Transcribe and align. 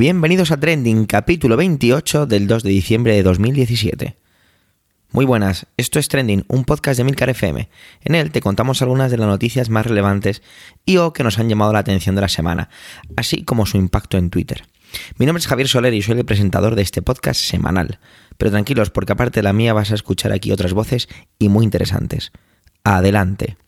Bienvenidos 0.00 0.50
a 0.50 0.58
Trending, 0.58 1.04
capítulo 1.04 1.58
28 1.58 2.24
del 2.24 2.46
2 2.46 2.62
de 2.62 2.70
diciembre 2.70 3.14
de 3.14 3.22
2017. 3.22 4.16
Muy 5.12 5.26
buenas, 5.26 5.66
esto 5.76 5.98
es 5.98 6.08
Trending, 6.08 6.46
un 6.48 6.64
podcast 6.64 6.96
de 6.96 7.04
Milcar 7.04 7.28
FM. 7.28 7.68
En 8.04 8.14
él 8.14 8.32
te 8.32 8.40
contamos 8.40 8.80
algunas 8.80 9.10
de 9.10 9.18
las 9.18 9.28
noticias 9.28 9.68
más 9.68 9.84
relevantes 9.84 10.40
y 10.86 10.96
o 10.96 11.12
que 11.12 11.22
nos 11.22 11.38
han 11.38 11.50
llamado 11.50 11.74
la 11.74 11.80
atención 11.80 12.14
de 12.14 12.22
la 12.22 12.30
semana, 12.30 12.70
así 13.14 13.44
como 13.44 13.66
su 13.66 13.76
impacto 13.76 14.16
en 14.16 14.30
Twitter. 14.30 14.62
Mi 15.18 15.26
nombre 15.26 15.40
es 15.40 15.46
Javier 15.46 15.68
Soler 15.68 15.92
y 15.92 16.00
soy 16.00 16.18
el 16.18 16.24
presentador 16.24 16.76
de 16.76 16.82
este 16.82 17.02
podcast 17.02 17.38
semanal. 17.38 17.98
Pero 18.38 18.52
tranquilos, 18.52 18.88
porque 18.88 19.12
aparte 19.12 19.40
de 19.40 19.44
la 19.44 19.52
mía 19.52 19.74
vas 19.74 19.90
a 19.90 19.96
escuchar 19.96 20.32
aquí 20.32 20.50
otras 20.50 20.72
voces 20.72 21.10
y 21.38 21.50
muy 21.50 21.62
interesantes. 21.62 22.32
Adelante. 22.84 23.58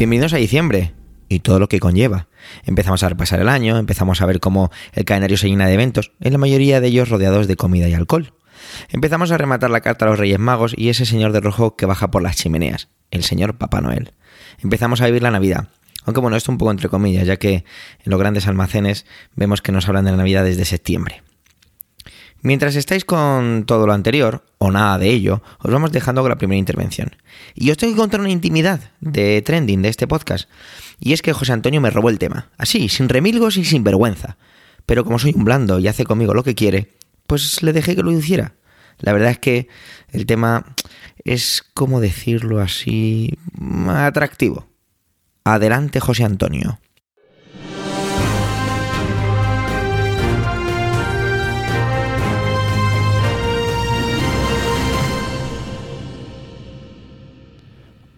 Bienvenidos 0.00 0.32
a 0.32 0.38
diciembre 0.38 0.94
y 1.28 1.40
todo 1.40 1.58
lo 1.58 1.68
que 1.68 1.78
conlleva. 1.78 2.28
Empezamos 2.64 3.02
a 3.02 3.10
repasar 3.10 3.38
el 3.40 3.50
año, 3.50 3.76
empezamos 3.76 4.22
a 4.22 4.24
ver 4.24 4.40
cómo 4.40 4.70
el 4.94 5.04
calendario 5.04 5.36
se 5.36 5.46
llena 5.46 5.66
de 5.66 5.74
eventos, 5.74 6.12
en 6.20 6.32
la 6.32 6.38
mayoría 6.38 6.80
de 6.80 6.86
ellos 6.86 7.10
rodeados 7.10 7.46
de 7.46 7.56
comida 7.56 7.86
y 7.86 7.92
alcohol. 7.92 8.32
Empezamos 8.88 9.30
a 9.30 9.36
rematar 9.36 9.68
la 9.68 9.82
carta 9.82 10.06
a 10.06 10.08
los 10.08 10.18
Reyes 10.18 10.38
Magos 10.38 10.72
y 10.74 10.88
ese 10.88 11.04
señor 11.04 11.32
de 11.32 11.40
rojo 11.40 11.76
que 11.76 11.84
baja 11.84 12.10
por 12.10 12.22
las 12.22 12.36
chimeneas, 12.36 12.88
el 13.10 13.24
señor 13.24 13.58
Papá 13.58 13.82
Noel. 13.82 14.14
Empezamos 14.62 15.02
a 15.02 15.04
vivir 15.04 15.22
la 15.22 15.32
Navidad. 15.32 15.68
Aunque 16.06 16.20
bueno, 16.22 16.38
esto 16.38 16.50
un 16.50 16.56
poco 16.56 16.70
entre 16.70 16.88
comillas, 16.88 17.26
ya 17.26 17.36
que 17.36 17.56
en 17.56 17.64
los 18.06 18.18
grandes 18.18 18.46
almacenes 18.46 19.04
vemos 19.36 19.60
que 19.60 19.70
nos 19.70 19.86
hablan 19.86 20.06
de 20.06 20.12
la 20.12 20.16
Navidad 20.16 20.44
desde 20.44 20.64
septiembre. 20.64 21.22
Mientras 22.42 22.74
estáis 22.76 23.04
con 23.04 23.64
todo 23.66 23.86
lo 23.86 23.92
anterior, 23.92 24.44
o 24.58 24.70
nada 24.70 24.98
de 24.98 25.10
ello, 25.10 25.42
os 25.58 25.70
vamos 25.70 25.92
dejando 25.92 26.22
con 26.22 26.30
la 26.30 26.38
primera 26.38 26.58
intervención. 26.58 27.16
Y 27.54 27.70
os 27.70 27.76
tengo 27.76 27.92
que 27.92 28.00
contar 28.00 28.20
una 28.20 28.30
intimidad 28.30 28.92
de 29.00 29.42
trending 29.42 29.82
de 29.82 29.88
este 29.88 30.06
podcast. 30.06 30.48
Y 30.98 31.12
es 31.12 31.22
que 31.22 31.32
José 31.32 31.52
Antonio 31.52 31.80
me 31.80 31.90
robó 31.90 32.08
el 32.08 32.18
tema, 32.18 32.48
así, 32.56 32.88
sin 32.88 33.08
remilgos 33.08 33.56
y 33.56 33.64
sin 33.64 33.84
vergüenza. 33.84 34.36
Pero 34.86 35.04
como 35.04 35.18
soy 35.18 35.32
un 35.36 35.44
blando 35.44 35.78
y 35.78 35.88
hace 35.88 36.04
conmigo 36.04 36.34
lo 36.34 36.42
que 36.42 36.54
quiere, 36.54 36.92
pues 37.26 37.62
le 37.62 37.72
dejé 37.72 37.94
que 37.94 38.02
lo 38.02 38.12
hiciera. 38.12 38.54
La 38.98 39.12
verdad 39.12 39.30
es 39.30 39.38
que 39.38 39.68
el 40.10 40.26
tema 40.26 40.64
es, 41.24 41.62
como 41.74 42.00
decirlo 42.00 42.60
así, 42.60 43.38
atractivo. 43.88 44.66
Adelante, 45.44 46.00
José 46.00 46.24
Antonio. 46.24 46.80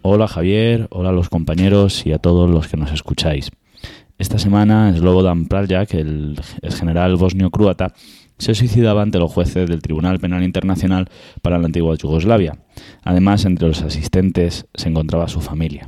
Hola 0.05 0.27
Javier, 0.27 0.87
hola 0.89 1.11
a 1.11 1.13
los 1.13 1.29
compañeros 1.29 2.05
y 2.05 2.11
a 2.11 2.17
todos 2.17 2.49
los 2.49 2.67
que 2.67 2.75
nos 2.75 2.91
escucháis. 2.91 3.51
Esta 4.17 4.37
semana 4.37 4.93
Slobodan 4.93 5.45
Praljak, 5.45 5.93
el, 5.93 6.41
general 6.77 7.15
bosnio-croata, 7.15 7.93
se 8.37 8.53
suicidaba 8.53 9.01
ante 9.01 9.17
los 9.17 9.31
jueces 9.31 9.69
del 9.69 9.81
Tribunal 9.81 10.19
Penal 10.19 10.43
Internacional 10.43 11.07
para 11.41 11.57
la 11.57 11.67
antigua 11.67 11.95
Yugoslavia. 11.95 12.57
Además, 13.05 13.45
entre 13.45 13.69
los 13.69 13.81
asistentes 13.81 14.65
se 14.73 14.89
encontraba 14.89 15.29
su 15.29 15.39
familia. 15.39 15.87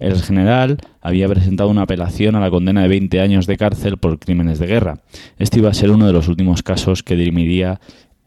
El 0.00 0.20
general 0.20 0.78
había 1.00 1.28
presentado 1.28 1.70
una 1.70 1.82
apelación 1.82 2.34
a 2.34 2.40
la 2.40 2.50
condena 2.50 2.82
de 2.82 2.88
20 2.88 3.20
años 3.20 3.46
de 3.46 3.56
cárcel 3.56 3.96
por 3.96 4.18
crímenes 4.18 4.58
de 4.58 4.66
guerra. 4.66 4.98
Este 5.38 5.60
iba 5.60 5.70
a 5.70 5.74
ser 5.74 5.92
uno 5.92 6.08
de 6.08 6.12
los 6.12 6.26
últimos 6.26 6.64
casos 6.64 7.04
que 7.04 7.14
dirimiría 7.14 7.78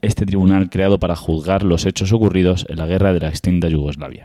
este 0.02 0.25
tribunal 0.25 0.69
creado 0.69 0.97
para 0.97 1.18
juzgar 1.18 1.63
los 1.63 1.85
hechos 1.85 2.13
ocurridos 2.13 2.66
en 2.69 2.78
la 2.78 2.85
guerra 2.85 3.12
de 3.12 3.19
la 3.19 3.28
extinta 3.28 3.68
Yugoslavia. 3.68 4.24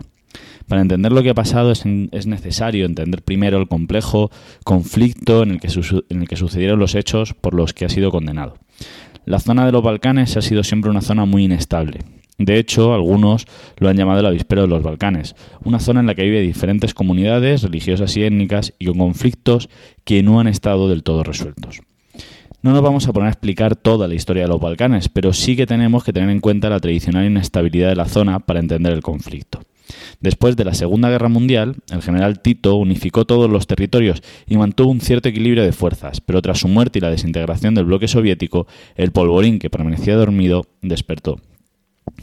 Para 0.68 0.80
entender 0.80 1.12
lo 1.12 1.22
que 1.22 1.30
ha 1.30 1.34
pasado 1.34 1.72
es, 1.72 1.84
necesario 1.84 2.86
entender 2.86 3.22
primero 3.22 3.58
el 3.58 3.68
complejo 3.68 4.30
conflicto 4.64 5.42
en 5.42 5.52
el, 5.52 5.60
que 5.60 5.68
en 6.08 6.22
el 6.22 6.28
que 6.28 6.36
sucedieron 6.36 6.78
los 6.78 6.94
hechos 6.94 7.34
por 7.34 7.54
los 7.54 7.74
que 7.74 7.84
ha 7.84 7.88
sido 7.88 8.10
condenado. 8.10 8.56
La 9.26 9.40
zona 9.40 9.66
de 9.66 9.72
los 9.72 9.82
Balcanes 9.82 10.36
ha 10.36 10.42
sido 10.42 10.62
siempre 10.62 10.90
una 10.90 11.00
zona 11.00 11.24
muy 11.24 11.44
inestable. 11.44 12.00
De 12.38 12.58
hecho, 12.58 12.94
algunos 12.94 13.46
lo 13.78 13.88
han 13.88 13.96
llamado 13.96 14.20
el 14.20 14.26
avispero 14.26 14.62
de 14.62 14.68
los 14.68 14.82
Balcanes, 14.82 15.36
una 15.62 15.78
zona 15.78 16.00
en 16.00 16.06
la 16.06 16.14
que 16.14 16.24
vive 16.24 16.40
diferentes 16.40 16.92
comunidades 16.92 17.62
religiosas 17.62 18.16
y 18.16 18.24
étnicas 18.24 18.74
y 18.78 18.86
con 18.86 18.98
conflictos 18.98 19.68
que 20.04 20.22
no 20.22 20.40
han 20.40 20.48
estado 20.48 20.88
del 20.88 21.04
todo 21.04 21.22
resueltos. 21.22 21.80
No 22.62 22.72
nos 22.72 22.82
vamos 22.82 23.06
a 23.06 23.12
poner 23.12 23.28
a 23.28 23.32
explicar 23.32 23.76
toda 23.76 24.08
la 24.08 24.14
historia 24.14 24.44
de 24.44 24.48
los 24.48 24.60
Balcanes, 24.60 25.08
pero 25.08 25.32
sí 25.32 25.54
que 25.54 25.66
tenemos 25.66 26.02
que 26.02 26.12
tener 26.12 26.30
en 26.30 26.40
cuenta 26.40 26.70
la 26.70 26.80
tradicional 26.80 27.26
inestabilidad 27.26 27.90
de 27.90 27.96
la 27.96 28.06
zona 28.06 28.40
para 28.40 28.60
entender 28.60 28.94
el 28.94 29.02
conflicto. 29.02 29.60
Después 30.20 30.56
de 30.56 30.64
la 30.64 30.74
Segunda 30.74 31.10
Guerra 31.10 31.28
Mundial, 31.28 31.76
el 31.90 32.02
general 32.02 32.40
Tito 32.40 32.76
unificó 32.76 33.24
todos 33.24 33.50
los 33.50 33.66
territorios 33.66 34.22
y 34.46 34.56
mantuvo 34.56 34.90
un 34.90 35.00
cierto 35.00 35.28
equilibrio 35.28 35.62
de 35.62 35.72
fuerzas, 35.72 36.20
pero 36.20 36.40
tras 36.42 36.60
su 36.60 36.68
muerte 36.68 36.98
y 36.98 37.02
la 37.02 37.10
desintegración 37.10 37.74
del 37.74 37.84
bloque 37.84 38.08
soviético, 38.08 38.66
el 38.96 39.12
polvorín 39.12 39.58
que 39.58 39.70
permanecía 39.70 40.16
dormido 40.16 40.66
despertó. 40.82 41.40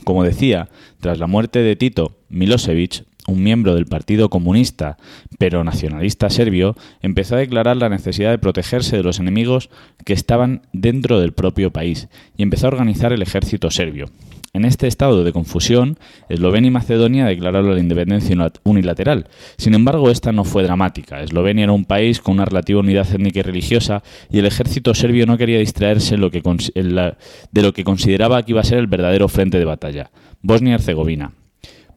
Como 0.04 0.24
decía, 0.24 0.70
tras 1.00 1.20
la 1.20 1.28
muerte 1.28 1.60
de 1.60 1.76
Tito, 1.76 2.18
Milosevic, 2.30 3.06
un 3.28 3.44
miembro 3.44 3.76
del 3.76 3.86
Partido 3.86 4.30
Comunista 4.30 4.98
pero 5.38 5.64
nacionalista 5.64 6.30
serbio, 6.30 6.76
empezó 7.02 7.36
a 7.36 7.40
declarar 7.40 7.78
la 7.78 7.90
necesidad 7.90 8.32
de 8.32 8.40
protegerse 8.40 8.98
de 8.98 9.04
los 9.04 9.20
enemigos 9.20 9.70
que 10.06 10.14
estaban 10.14 10.64
dentro 10.74 11.20
del 11.20 11.34
propio 11.34 11.72
país 11.72 12.08
y 12.38 12.44
empezó 12.44 12.68
a 12.68 12.70
organizar 12.70 13.14
el 13.14 13.22
ejército 13.22 13.70
serbio, 13.70 14.08
en 14.54 14.66
este 14.66 14.88
estado 14.88 15.24
de 15.24 15.32
confusión, 15.32 15.98
Eslovenia 16.28 16.68
y 16.68 16.72
Macedonia 16.72 17.26
declararon 17.26 17.74
la 17.74 17.80
independencia 17.80 18.36
unilateral. 18.64 19.28
Sin 19.58 19.74
embargo, 19.74 20.10
esta 20.10 20.32
no 20.32 20.44
fue 20.44 20.64
dramática. 20.64 21.22
Eslovenia 21.22 21.64
era 21.64 21.72
un 21.72 21.86
país 21.86 22.20
con 22.20 22.36
una 22.36 22.46
relativa 22.46 22.82
unidad 22.82 23.08
étnica 23.14 23.40
y 23.40 23.44
religiosa 23.44 24.04
y 24.30 24.40
el 24.40 24.46
ejército 24.46 24.94
serbio 24.94 25.26
no 25.26 25.38
quería 25.38 25.60
distraerse 25.60 26.16
de 26.16 27.62
lo 27.62 27.74
que 27.74 27.84
consideraba 27.84 28.44
que 28.44 28.52
iba 28.52 28.62
a 28.62 28.66
ser 28.66 28.80
el 28.80 28.88
verdadero 28.88 29.28
frente 29.28 29.58
de 29.58 29.66
batalla, 29.66 30.12
Bosnia 30.42 30.72
y 30.72 30.76
Herzegovina 30.76 31.32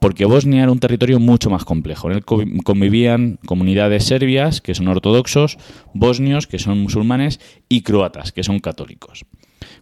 porque 0.05 0.27
Bosnia 0.27 0.65
era 0.65 0.71
un 0.71 0.81
territorio 0.81 1.19
mucho 1.19 1.49
más 1.49 1.65
complejo. 1.65 2.11
En 2.11 2.17
él 2.19 2.25
convivían 2.63 3.39
comunidades 3.47 4.05
serbias, 4.05 4.61
que 4.61 4.75
son 4.75 4.87
ortodoxos, 4.89 5.57
bosnios, 5.95 6.47
que 6.47 6.59
son 6.59 6.79
musulmanes, 6.83 7.41
y 7.71 7.81
croatas, 7.81 8.31
que 8.31 8.43
son 8.43 8.59
católicos. 8.59 9.25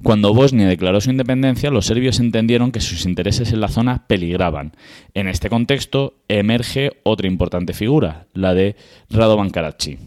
Cuando 0.02 0.34
Bosnia 0.34 0.66
declaró 0.66 1.00
su 1.00 1.10
independencia, 1.10 1.70
los 1.70 1.86
serbios 1.86 2.20
entendieron 2.20 2.72
que 2.72 2.80
sus 2.80 3.04
intereses 3.06 3.52
en 3.52 3.60
la 3.60 3.68
zona 3.68 4.04
peligraban. 4.06 4.72
En 5.14 5.28
este 5.28 5.48
contexto 5.48 6.14
emerge 6.28 6.92
otra 7.02 7.26
importante 7.26 7.72
figura, 7.72 8.26
la 8.34 8.54
de 8.54 8.76
Radovan 9.10 9.50
Karadzic, 9.50 9.98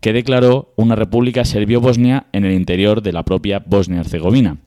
que 0.00 0.12
declaró 0.12 0.72
una 0.76 0.96
república 0.96 1.44
serbio-bosnia 1.44 2.26
en 2.32 2.44
el 2.44 2.52
interior 2.52 3.02
de 3.02 3.12
la 3.12 3.24
propia 3.24 3.62
Bosnia-Herzegovina 3.64 4.58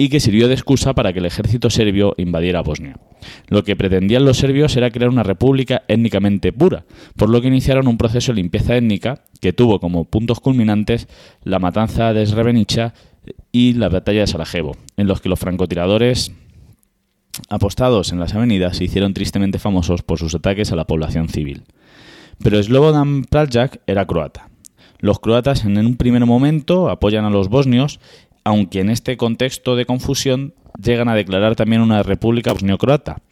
y 0.00 0.08
que 0.08 0.18
sirvió 0.18 0.48
de 0.48 0.54
excusa 0.54 0.94
para 0.94 1.12
que 1.12 1.18
el 1.18 1.26
ejército 1.26 1.68
serbio 1.68 2.14
invadiera 2.16 2.62
Bosnia. 2.62 2.96
Lo 3.48 3.64
que 3.64 3.76
pretendían 3.76 4.24
los 4.24 4.38
serbios 4.38 4.74
era 4.74 4.90
crear 4.90 5.10
una 5.10 5.22
república 5.22 5.82
étnicamente 5.88 6.54
pura, 6.54 6.86
por 7.16 7.28
lo 7.28 7.42
que 7.42 7.48
iniciaron 7.48 7.86
un 7.86 7.98
proceso 7.98 8.32
de 8.32 8.36
limpieza 8.36 8.74
étnica 8.74 9.24
que 9.42 9.52
tuvo 9.52 9.78
como 9.78 10.06
puntos 10.06 10.40
culminantes 10.40 11.06
la 11.44 11.58
matanza 11.58 12.14
de 12.14 12.24
Srebrenica 12.24 12.94
y 13.52 13.74
la 13.74 13.88
batalla 13.88 14.20
de 14.20 14.26
Sarajevo, 14.26 14.76
en 14.96 15.06
los 15.06 15.20
que 15.20 15.28
los 15.28 15.38
francotiradores 15.38 16.32
apostados 17.48 18.12
en 18.12 18.20
las 18.20 18.34
avenidas 18.34 18.76
se 18.76 18.84
hicieron 18.84 19.14
tristemente 19.14 19.58
famosos 19.58 20.02
por 20.02 20.18
sus 20.18 20.34
ataques 20.34 20.72
a 20.72 20.76
la 20.76 20.86
población 20.86 21.28
civil. 21.28 21.64
Pero 22.42 22.62
Slobodan 22.62 23.24
Praljak 23.24 23.80
era 23.86 24.06
croata. 24.06 24.48
Los 24.98 25.20
croatas 25.20 25.64
en 25.64 25.78
un 25.78 25.96
primer 25.96 26.26
momento 26.26 26.90
apoyan 26.90 27.24
a 27.24 27.30
los 27.30 27.48
bosnios 27.48 28.00
aunque 28.44 28.80
en 28.80 28.90
este 28.90 29.16
contexto 29.16 29.76
de 29.76 29.86
confusión 29.86 30.54
llegan 30.82 31.08
a 31.08 31.14
declarar 31.14 31.56
también 31.56 31.82
una 31.82 32.02
república 32.02 32.52
bosnio-croata 32.52 33.22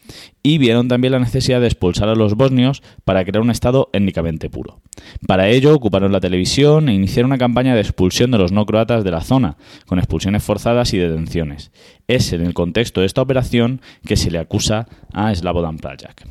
y 0.42 0.58
vieron 0.58 0.88
también 0.88 1.12
la 1.12 1.18
necesidad 1.18 1.60
de 1.60 1.66
expulsar 1.66 2.08
a 2.08 2.14
los 2.14 2.34
bosnios 2.34 2.82
para 3.04 3.24
crear 3.24 3.42
un 3.42 3.50
Estado 3.50 3.90
étnicamente 3.92 4.50
puro. 4.50 4.80
Para 5.26 5.48
ello 5.48 5.74
ocuparon 5.74 6.12
la 6.12 6.20
televisión 6.20 6.88
e 6.88 6.94
iniciaron 6.94 7.30
una 7.30 7.38
campaña 7.38 7.74
de 7.74 7.80
expulsión 7.80 8.30
de 8.30 8.38
los 8.38 8.52
no 8.52 8.66
croatas 8.66 9.04
de 9.04 9.10
la 9.10 9.20
zona, 9.20 9.56
con 9.86 9.98
expulsiones 9.98 10.42
forzadas 10.42 10.92
y 10.94 10.98
detenciones. 10.98 11.70
Es 12.06 12.32
en 12.32 12.42
el 12.42 12.54
contexto 12.54 13.00
de 13.00 13.06
esta 13.06 13.22
operación 13.22 13.80
que 14.06 14.16
se 14.16 14.30
le 14.30 14.38
acusa 14.38 14.88
a 15.12 15.34
Slavodan 15.34 15.78
Praljak. 15.78 16.26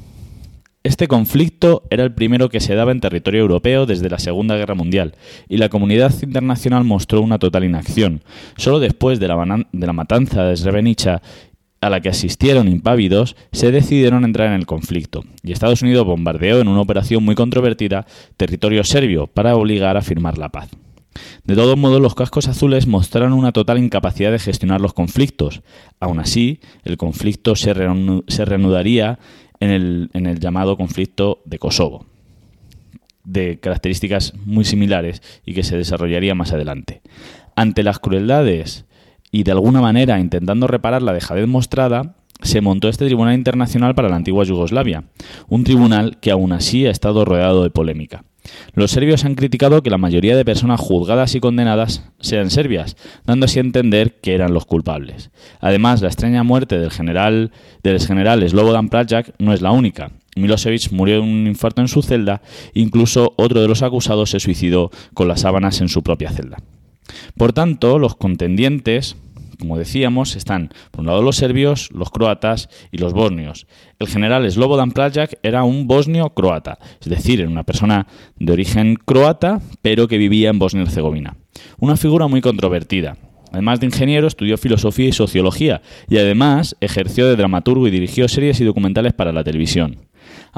Este 0.87 1.09
conflicto 1.09 1.83
era 1.89 2.05
el 2.05 2.13
primero 2.13 2.47
que 2.47 2.61
se 2.61 2.73
daba 2.73 2.93
en 2.93 3.01
territorio 3.01 3.41
europeo 3.41 3.85
desde 3.85 4.09
la 4.09 4.19
Segunda 4.19 4.55
Guerra 4.55 4.73
Mundial, 4.73 5.15
y 5.49 5.57
la 5.57 5.67
comunidad 5.67 6.13
internacional 6.23 6.85
mostró 6.85 7.19
una 7.19 7.39
total 7.39 7.65
inacción. 7.65 8.23
Solo 8.55 8.79
después 8.79 9.19
de 9.19 9.27
la, 9.27 9.65
de 9.69 9.85
la 9.85 9.91
matanza 9.91 10.45
de 10.45 10.55
Srebrenica 10.55 11.21
a 11.81 11.89
la 11.89 12.01
que 12.01 12.09
asistieron 12.09 12.67
impávidos, 12.67 13.35
se 13.51 13.71
decidieron 13.71 14.25
entrar 14.25 14.47
en 14.47 14.53
el 14.53 14.65
conflicto, 14.65 15.23
y 15.43 15.51
Estados 15.51 15.81
Unidos 15.81 16.05
bombardeó 16.05 16.59
en 16.59 16.67
una 16.67 16.81
operación 16.81 17.23
muy 17.23 17.35
controvertida 17.35 18.05
territorio 18.35 18.83
serbio 18.83 19.27
para 19.27 19.55
obligar 19.55 19.97
a 19.97 20.01
firmar 20.01 20.37
la 20.37 20.49
paz. 20.49 20.69
De 21.43 21.55
todos 21.55 21.77
modos, 21.77 22.01
los 22.01 22.15
cascos 22.15 22.47
azules 22.47 22.87
mostraron 22.87 23.33
una 23.33 23.51
total 23.51 23.79
incapacidad 23.79 24.31
de 24.31 24.39
gestionar 24.39 24.81
los 24.81 24.93
conflictos. 24.93 25.61
Aún 25.99 26.19
así, 26.19 26.59
el 26.83 26.97
conflicto 26.97 27.55
se, 27.55 27.73
reanudaría 27.73 29.19
en 29.59 29.71
el, 29.71 30.09
en 30.13 30.27
el 30.27 30.39
llamado 30.39 30.77
conflicto 30.77 31.41
de 31.45 31.57
Kosovo, 31.57 32.05
de 33.23 33.59
características 33.59 34.33
muy 34.45 34.65
similares 34.65 35.21
y 35.45 35.53
que 35.53 35.63
se 35.63 35.77
desarrollaría 35.77 36.35
más 36.35 36.53
adelante. 36.53 37.01
Ante 37.55 37.81
las 37.81 37.99
crueldades 37.99 38.85
y 39.37 39.43
de 39.43 39.51
alguna 39.51 39.81
manera 39.81 40.19
intentando 40.19 40.65
reparar 40.65 41.03
la 41.03 41.13
dejadez 41.13 41.47
mostrada, 41.47 42.15
se 42.41 42.59
montó 42.59 42.89
este 42.89 43.05
Tribunal 43.05 43.35
Internacional 43.35 43.93
para 43.93 44.09
la 44.09 44.15
antigua 44.15 44.43
Yugoslavia, 44.43 45.03
un 45.47 45.63
tribunal 45.63 46.17
que 46.19 46.31
aún 46.31 46.53
así 46.53 46.87
ha 46.87 46.89
estado 46.89 47.23
rodeado 47.23 47.61
de 47.61 47.69
polémica. 47.69 48.23
Los 48.73 48.89
serbios 48.89 49.25
han 49.25 49.35
criticado 49.35 49.83
que 49.83 49.91
la 49.91 49.99
mayoría 49.99 50.35
de 50.35 50.43
personas 50.43 50.79
juzgadas 50.79 51.35
y 51.35 51.39
condenadas 51.39 52.09
sean 52.19 52.49
serbias, 52.49 52.97
dando 53.25 53.45
así 53.45 53.59
a 53.59 53.61
entender 53.61 54.19
que 54.21 54.33
eran 54.33 54.55
los 54.55 54.65
culpables. 54.65 55.29
Además, 55.59 56.01
la 56.01 56.07
extraña 56.07 56.41
muerte 56.41 56.79
del 56.79 56.89
general 56.89 57.51
del 57.83 57.95
exgeneral 57.97 58.47
Slobodan 58.49 58.89
Praljak 58.89 59.35
no 59.37 59.53
es 59.53 59.61
la 59.61 59.69
única. 59.69 60.13
Milosevic 60.35 60.91
murió 60.91 61.15
de 61.15 61.21
un 61.21 61.45
infarto 61.45 61.81
en 61.81 61.89
su 61.89 62.01
celda, 62.01 62.41
incluso 62.73 63.35
otro 63.37 63.61
de 63.61 63.67
los 63.67 63.83
acusados 63.83 64.31
se 64.31 64.39
suicidó 64.39 64.89
con 65.13 65.27
las 65.27 65.41
sábanas 65.41 65.79
en 65.81 65.89
su 65.89 66.01
propia 66.01 66.31
celda. 66.31 66.57
Por 67.35 67.53
tanto, 67.53 67.99
los 67.99 68.15
contendientes, 68.15 69.17
como 69.59 69.77
decíamos, 69.77 70.35
están 70.35 70.69
por 70.91 71.01
un 71.01 71.07
lado 71.07 71.21
los 71.21 71.35
serbios, 71.35 71.89
los 71.91 72.09
croatas 72.09 72.69
y 72.91 72.97
los 72.97 73.13
bosnios. 73.13 73.67
El 73.99 74.07
general 74.07 74.49
Slobodan 74.49 74.91
Praljak 74.91 75.39
era 75.43 75.63
un 75.63 75.87
bosnio 75.87 76.29
croata, 76.31 76.77
es 77.01 77.09
decir, 77.09 77.41
era 77.41 77.49
una 77.49 77.63
persona 77.63 78.07
de 78.37 78.53
origen 78.53 78.95
croata, 78.95 79.61
pero 79.81 80.07
que 80.07 80.17
vivía 80.17 80.49
en 80.49 80.59
Bosnia-Herzegovina. 80.59 81.37
Una 81.79 81.97
figura 81.97 82.27
muy 82.27 82.41
controvertida. 82.41 83.17
Además 83.51 83.79
de 83.79 83.85
ingeniero, 83.87 84.27
estudió 84.27 84.57
filosofía 84.57 85.07
y 85.07 85.13
sociología 85.13 85.81
y 86.09 86.17
además 86.17 86.75
ejerció 86.81 87.27
de 87.27 87.35
dramaturgo 87.35 87.87
y 87.87 87.91
dirigió 87.91 88.27
series 88.27 88.59
y 88.59 88.65
documentales 88.65 89.13
para 89.13 89.31
la 89.31 89.43
televisión. 89.43 90.06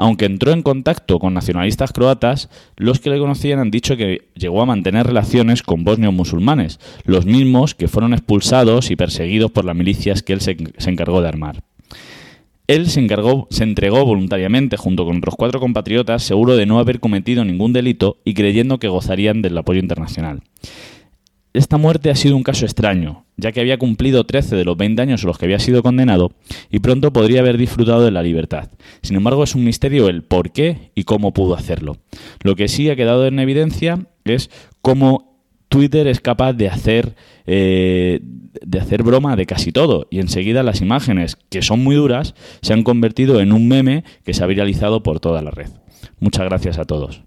Aunque 0.00 0.24
entró 0.24 0.52
en 0.52 0.62
contacto 0.62 1.18
con 1.18 1.34
nacionalistas 1.34 1.92
croatas, 1.92 2.48
los 2.78 3.00
que 3.00 3.10
le 3.10 3.18
conocían 3.18 3.58
han 3.58 3.70
dicho 3.70 3.98
que 3.98 4.30
llegó 4.34 4.62
a 4.62 4.64
mantener 4.64 5.06
relaciones 5.06 5.62
con 5.62 5.84
bosnios 5.84 6.14
musulmanes, 6.14 6.80
los 7.04 7.26
mismos 7.26 7.74
que 7.74 7.86
fueron 7.86 8.14
expulsados 8.14 8.90
y 8.90 8.96
perseguidos 8.96 9.50
por 9.50 9.66
las 9.66 9.76
milicias 9.76 10.22
que 10.22 10.32
él 10.32 10.40
se, 10.40 10.56
encargó 10.86 11.20
de 11.20 11.28
armar. 11.28 11.64
Él 12.66 12.88
se, 12.88 13.00
encargó, 13.00 13.46
se 13.50 13.62
entregó 13.62 14.06
voluntariamente 14.06 14.78
junto 14.78 15.04
con 15.04 15.18
otros 15.18 15.34
cuatro 15.36 15.60
compatriotas, 15.60 16.22
seguro 16.22 16.56
de 16.56 16.64
no 16.64 16.78
haber 16.78 16.98
cometido 16.98 17.44
ningún 17.44 17.74
delito 17.74 18.16
y 18.24 18.32
creyendo 18.32 18.78
que 18.78 18.88
gozarían 18.88 19.42
del 19.42 19.58
apoyo 19.58 19.80
internacional. 19.80 20.40
Esta 21.52 21.78
muerte 21.78 22.10
ha 22.10 22.14
sido 22.14 22.36
un 22.36 22.44
caso 22.44 22.64
extraño, 22.64 23.24
ya 23.36 23.50
que 23.50 23.60
había 23.60 23.76
cumplido 23.76 24.24
13 24.24 24.54
de 24.54 24.64
los 24.64 24.76
20 24.76 25.02
años 25.02 25.24
a 25.24 25.26
los 25.26 25.36
que 25.36 25.46
había 25.46 25.58
sido 25.58 25.82
condenado 25.82 26.32
y 26.70 26.78
pronto 26.78 27.12
podría 27.12 27.40
haber 27.40 27.58
disfrutado 27.58 28.04
de 28.04 28.12
la 28.12 28.22
libertad. 28.22 28.70
Sin 29.02 29.16
embargo, 29.16 29.42
es 29.42 29.56
un 29.56 29.64
misterio 29.64 30.08
el 30.08 30.22
por 30.22 30.52
qué 30.52 30.92
y 30.94 31.02
cómo 31.02 31.32
pudo 31.32 31.54
hacerlo. 31.54 31.96
Lo 32.44 32.54
que 32.54 32.68
sí 32.68 32.88
ha 32.88 32.94
quedado 32.94 33.26
en 33.26 33.40
evidencia 33.40 34.06
es 34.24 34.48
cómo 34.80 35.40
Twitter 35.68 36.06
es 36.06 36.20
capaz 36.20 36.52
de 36.52 36.68
hacer, 36.68 37.16
eh, 37.46 38.20
de 38.22 38.78
hacer 38.78 39.02
broma 39.02 39.34
de 39.34 39.46
casi 39.46 39.72
todo 39.72 40.06
y 40.08 40.20
enseguida 40.20 40.62
las 40.62 40.80
imágenes, 40.80 41.36
que 41.48 41.62
son 41.62 41.82
muy 41.82 41.96
duras, 41.96 42.36
se 42.62 42.74
han 42.74 42.84
convertido 42.84 43.40
en 43.40 43.52
un 43.52 43.66
meme 43.66 44.04
que 44.24 44.34
se 44.34 44.44
ha 44.44 44.46
viralizado 44.46 45.02
por 45.02 45.18
toda 45.18 45.42
la 45.42 45.50
red. 45.50 45.70
Muchas 46.20 46.44
gracias 46.44 46.78
a 46.78 46.84
todos. 46.84 47.22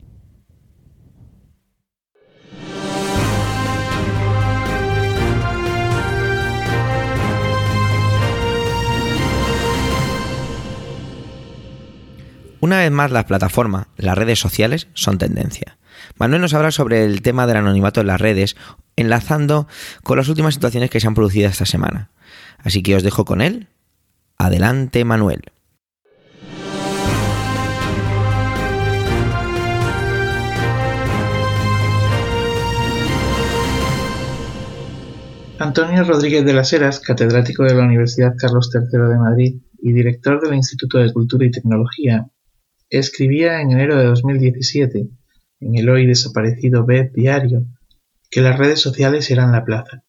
Una 12.63 12.77
vez 12.77 12.91
más, 12.91 13.11
las 13.11 13.25
plataformas, 13.25 13.87
las 13.97 14.17
redes 14.17 14.39
sociales, 14.39 14.87
son 14.93 15.17
tendencia. 15.17 15.77
Manuel 16.17 16.39
nos 16.39 16.53
habla 16.53 16.71
sobre 16.71 17.03
el 17.03 17.21
tema 17.21 17.45
del 17.45 17.57
anonimato 17.57 17.99
en 17.99 18.07
las 18.07 18.21
redes, 18.21 18.55
enlazando 18.95 19.67
con 20.01 20.17
las 20.17 20.29
últimas 20.29 20.53
situaciones 20.53 20.89
que 20.89 21.01
se 21.01 21.07
han 21.07 21.13
producido 21.13 21.49
esta 21.49 21.65
semana. 21.65 22.11
Así 22.59 22.81
que 22.81 22.95
os 22.95 23.03
dejo 23.03 23.25
con 23.25 23.41
él. 23.41 23.67
Adelante, 24.37 25.03
Manuel. 25.03 25.41
Antonio 35.59 36.05
Rodríguez 36.05 36.45
de 36.45 36.53
las 36.53 36.71
Heras, 36.71 37.01
catedrático 37.01 37.65
de 37.65 37.75
la 37.75 37.83
Universidad 37.83 38.35
Carlos 38.37 38.71
III 38.73 39.01
de 39.01 39.17
Madrid 39.17 39.55
y 39.81 39.91
director 39.91 40.39
del 40.39 40.53
Instituto 40.53 40.99
de 40.99 41.11
Cultura 41.11 41.45
y 41.45 41.51
Tecnología, 41.51 42.29
Escribía 42.93 43.59
en 43.59 43.71
enero 43.71 43.97
de 43.97 44.05
2017, 44.05 45.09
en 45.61 45.75
el 45.75 45.89
hoy 45.89 46.05
desaparecido 46.05 46.85
BED 46.85 47.11
Diario, 47.11 47.65
que 48.29 48.41
las 48.41 48.55
redes 48.55 48.81
sociales 48.81 49.31
eran 49.31 49.51
la 49.51 49.65
plaza. 49.65 50.03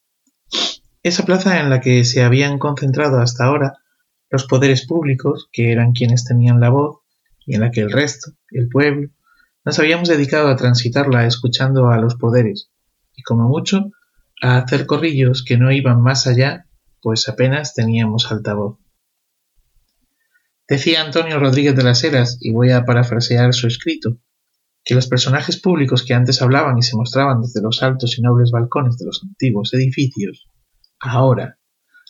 Esa 1.03 1.25
plaza 1.25 1.61
en 1.61 1.71
la 1.71 1.81
que 1.81 2.05
se 2.05 2.23
habían 2.23 2.59
concentrado 2.59 3.21
hasta 3.21 3.47
ahora 3.47 3.79
los 4.29 4.45
poderes 4.45 4.87
públicos, 4.87 5.49
que 5.51 5.73
eran 5.73 5.93
quienes 5.93 6.27
tenían 6.27 6.61
la 6.61 6.69
voz, 6.69 6.99
y 7.47 7.55
en 7.55 7.63
la 7.63 7.71
que 7.71 7.81
el 7.81 7.91
resto, 7.91 8.33
el 8.51 8.69
pueblo, 8.69 9.09
nos 9.65 9.79
habíamos 9.79 10.11
dedicado 10.11 10.49
a 10.49 10.57
transitarla 10.57 11.27
escuchando 11.27 11.89
a 11.89 11.97
los 11.97 12.17
poderes, 12.17 12.69
y 13.17 13.23
como 13.23 13.49
mucho, 13.49 13.93
a 14.43 14.59
hacer 14.59 14.85
corrillos 14.85 15.43
que 15.43 15.57
no 15.57 15.73
iban 15.73 16.03
más 16.03 16.27
allá, 16.27 16.67
pues 17.01 17.31
apenas 17.31 17.73
teníamos 17.73 18.31
altavoz. 18.31 18.77
Decía 20.67 21.03
Antonio 21.03 21.39
Rodríguez 21.39 21.77
de 21.77 21.85
las 21.85 22.03
Heras, 22.05 22.39
y 22.41 22.53
voy 22.53 22.71
a 22.71 22.85
parafrasear 22.85 23.53
su 23.53 23.67
escrito, 23.67 24.19
que 24.85 24.95
los 24.95 25.09
personajes 25.09 25.61
públicos 25.61 26.05
que 26.05 26.15
antes 26.15 26.41
hablaban 26.43 26.79
y 26.79 26.83
se 26.83 26.97
mostraban 26.97 27.41
desde 27.41 27.63
los 27.63 27.83
altos 27.83 28.19
y 28.19 28.23
nobles 28.23 28.51
balcones 28.51 28.97
de 28.99 29.07
los 29.07 29.23
antiguos 29.23 29.73
edificios, 29.75 30.49
ahora 31.01 31.59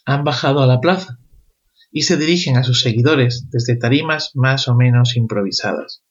han 0.05 0.25
bajado 0.25 0.61
a 0.61 0.67
la 0.67 0.81
plaza 0.81 1.19
y 1.91 2.03
se 2.03 2.17
dirigen 2.17 2.57
a 2.57 2.65
sus 2.65 2.81
seguidores 2.81 3.49
desde 3.51 3.77
tarimas 3.77 4.33
más 4.35 4.69
o 4.69 4.75
menos 4.75 5.17
improvisadas. 5.17 6.03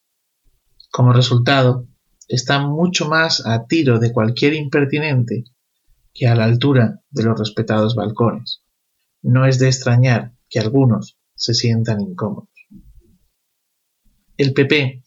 Como 0.91 1.11
resultado, 1.11 1.87
están 2.27 2.69
mucho 2.69 3.07
más 3.07 3.45
a 3.45 3.65
tiro 3.67 3.99
de 3.99 4.13
cualquier 4.13 4.53
impertinente 4.53 5.43
que 6.13 6.27
a 6.27 6.35
la 6.35 6.45
altura 6.45 7.01
de 7.09 7.23
los 7.23 7.37
respetados 7.37 7.95
balcones. 7.95 8.63
No 9.21 9.45
es 9.45 9.59
de 9.59 9.67
extrañar 9.67 10.33
que 10.49 10.59
algunos, 10.59 11.17
se 11.35 11.53
sientan 11.53 12.01
incómodos. 12.01 12.49
El 14.37 14.53
PP 14.53 15.03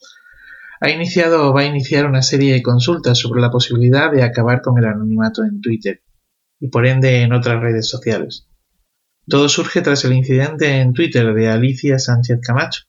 ha 0.81 0.91
iniciado 0.91 1.49
o 1.49 1.53
va 1.55 1.63
a 1.63 1.67
iniciar 1.67 2.07
una 2.07 2.23
serie 2.23 2.53
de 2.53 2.63
consultas 2.63 3.19
sobre 3.19 3.41
la 3.41 3.51
posibilidad 3.51 4.13
de 4.13 4.23
acabar 4.23 4.61
con 4.61 4.79
el 4.79 4.85
anonimato 4.85 5.43
en 5.45 5.61
Twitter 5.61 6.03
y 6.61 6.69
por 6.69 6.87
ende 6.87 7.23
en 7.23 7.33
otras 7.33 7.61
redes 7.61 7.89
sociales. 7.89 8.49
Todo 9.29 9.49
surge 9.49 9.83
tras 9.83 10.05
el 10.05 10.13
incidente 10.13 10.81
en 10.81 10.93
Twitter 10.93 11.35
de 11.35 11.49
Alicia 11.49 11.99
Sánchez 11.99 12.41
Camacho. 12.41 12.83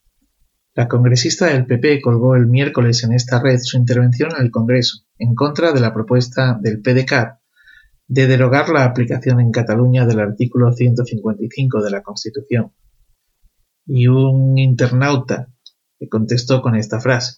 La 0.76 0.88
congresista 0.88 1.48
del 1.48 1.66
PP 1.66 2.02
colgó 2.02 2.36
el 2.36 2.46
miércoles 2.46 3.04
en 3.04 3.14
esta 3.14 3.42
red 3.42 3.60
su 3.60 3.78
intervención 3.78 4.30
en 4.38 4.44
el 4.44 4.52
Congreso 4.52 5.06
en 5.18 5.34
contra 5.34 5.72
de 5.72 5.80
la 5.80 5.94
propuesta 5.94 6.60
del 6.62 6.82
PDCAT 6.82 7.40
de 8.08 8.28
derogar 8.28 8.70
la 8.70 8.86
aplicación 8.86 9.40
en 9.40 9.52
Cataluña 9.52 10.06
del 10.06 10.20
artículo 10.20 10.72
155 10.72 11.82
de 11.82 11.90
la 11.90 12.04
Constitución 12.04 12.74
y 13.88 14.08
un 14.08 14.58
internauta 14.58 15.48
le 16.00 16.10
contestó 16.10 16.62
con 16.62 16.76
esta 16.76 17.00
frase, 17.00 17.38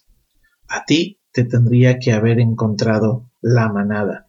a 0.68 0.84
ti 0.84 1.20
te 1.32 1.44
tendría 1.44 1.98
que 1.98 2.12
haber 2.12 2.40
encontrado 2.40 3.30
la 3.40 3.68
manada. 3.68 4.28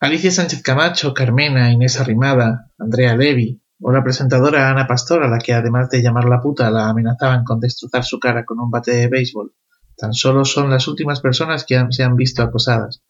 Alicia 0.00 0.32
Sánchez 0.32 0.62
Camacho, 0.62 1.14
Carmena, 1.14 1.70
Inés 1.70 2.00
Arrimada, 2.00 2.72
Andrea 2.78 3.16
Levy 3.16 3.62
o 3.80 3.92
la 3.92 4.02
presentadora 4.02 4.68
Ana 4.68 4.86
Pastor, 4.86 5.22
a 5.22 5.28
la 5.28 5.38
que 5.38 5.52
además 5.52 5.90
de 5.90 6.02
llamar 6.02 6.24
la 6.24 6.40
puta 6.40 6.70
la 6.70 6.88
amenazaban 6.88 7.44
con 7.44 7.60
destrozar 7.60 8.04
su 8.04 8.18
cara 8.18 8.44
con 8.44 8.58
un 8.58 8.70
bate 8.70 8.92
de 8.92 9.08
béisbol, 9.08 9.54
tan 9.96 10.12
solo 10.12 10.44
son 10.44 10.70
las 10.70 10.88
últimas 10.88 11.20
personas 11.20 11.64
que 11.64 11.80
se 11.90 12.02
han 12.02 12.16
visto 12.16 12.42
acosadas, 12.42 13.04